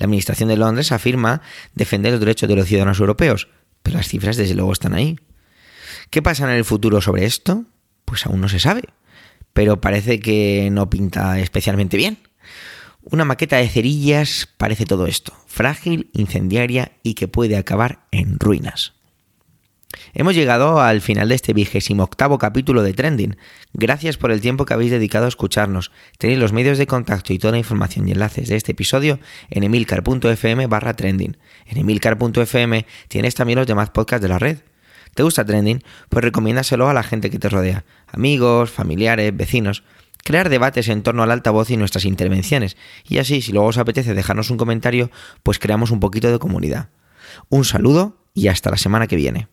La 0.00 0.04
Administración 0.04 0.48
de 0.48 0.56
Londres 0.56 0.92
afirma 0.92 1.42
defender 1.74 2.12
los 2.12 2.20
derechos 2.20 2.48
de 2.48 2.56
los 2.56 2.66
ciudadanos 2.66 2.98
europeos, 3.00 3.48
pero 3.82 3.98
las 3.98 4.08
cifras 4.08 4.38
desde 4.38 4.54
luego 4.54 4.72
están 4.72 4.94
ahí. 4.94 5.20
¿Qué 6.08 6.22
pasa 6.22 6.44
en 6.44 6.56
el 6.56 6.64
futuro 6.64 7.02
sobre 7.02 7.26
esto? 7.26 7.66
Pues 8.06 8.24
aún 8.24 8.40
no 8.40 8.48
se 8.48 8.60
sabe, 8.60 8.84
pero 9.52 9.82
parece 9.82 10.18
que 10.18 10.70
no 10.72 10.88
pinta 10.88 11.38
especialmente 11.38 11.98
bien. 11.98 12.16
Una 13.02 13.26
maqueta 13.26 13.58
de 13.58 13.68
cerillas 13.68 14.48
parece 14.56 14.86
todo 14.86 15.06
esto, 15.06 15.34
frágil, 15.46 16.08
incendiaria 16.14 16.92
y 17.02 17.12
que 17.12 17.28
puede 17.28 17.58
acabar 17.58 18.06
en 18.10 18.38
ruinas. 18.38 18.94
Hemos 20.12 20.34
llegado 20.34 20.80
al 20.80 21.00
final 21.00 21.28
de 21.28 21.34
este 21.34 21.52
vigésimo 21.52 22.02
octavo 22.02 22.38
capítulo 22.38 22.82
de 22.82 22.92
Trending. 22.92 23.36
Gracias 23.72 24.16
por 24.16 24.32
el 24.32 24.40
tiempo 24.40 24.64
que 24.64 24.74
habéis 24.74 24.90
dedicado 24.90 25.26
a 25.26 25.28
escucharnos. 25.28 25.92
Tenéis 26.18 26.38
los 26.38 26.52
medios 26.52 26.78
de 26.78 26.86
contacto 26.86 27.32
y 27.32 27.38
toda 27.38 27.52
la 27.52 27.58
información 27.58 28.08
y 28.08 28.12
enlaces 28.12 28.48
de 28.48 28.56
este 28.56 28.72
episodio 28.72 29.20
en 29.50 29.62
emilcar.fm 29.62 30.66
barra 30.66 30.94
trending. 30.94 31.36
En 31.66 31.78
emilcar.fm 31.78 32.86
tienes 33.08 33.34
también 33.34 33.58
los 33.58 33.66
demás 33.66 33.90
podcasts 33.90 34.22
de 34.22 34.28
la 34.28 34.38
red. 34.38 34.58
¿Te 35.14 35.22
gusta 35.22 35.44
Trending? 35.44 35.82
Pues 36.08 36.24
recomiéndaselo 36.24 36.88
a 36.88 36.94
la 36.94 37.02
gente 37.02 37.30
que 37.30 37.38
te 37.38 37.48
rodea. 37.48 37.84
Amigos, 38.06 38.70
familiares, 38.70 39.36
vecinos. 39.36 39.82
Crear 40.22 40.48
debates 40.48 40.88
en 40.88 41.02
torno 41.02 41.22
al 41.22 41.30
altavoz 41.30 41.70
y 41.70 41.76
nuestras 41.76 42.04
intervenciones. 42.04 42.76
Y 43.08 43.18
así, 43.18 43.42
si 43.42 43.52
luego 43.52 43.68
os 43.68 43.78
apetece 43.78 44.14
dejarnos 44.14 44.50
un 44.50 44.56
comentario, 44.56 45.10
pues 45.42 45.58
creamos 45.58 45.90
un 45.90 45.98
poquito 45.98 46.30
de 46.30 46.38
comunidad. 46.38 46.90
Un 47.48 47.64
saludo 47.64 48.18
y 48.34 48.48
hasta 48.48 48.70
la 48.70 48.76
semana 48.76 49.06
que 49.06 49.16
viene. 49.16 49.48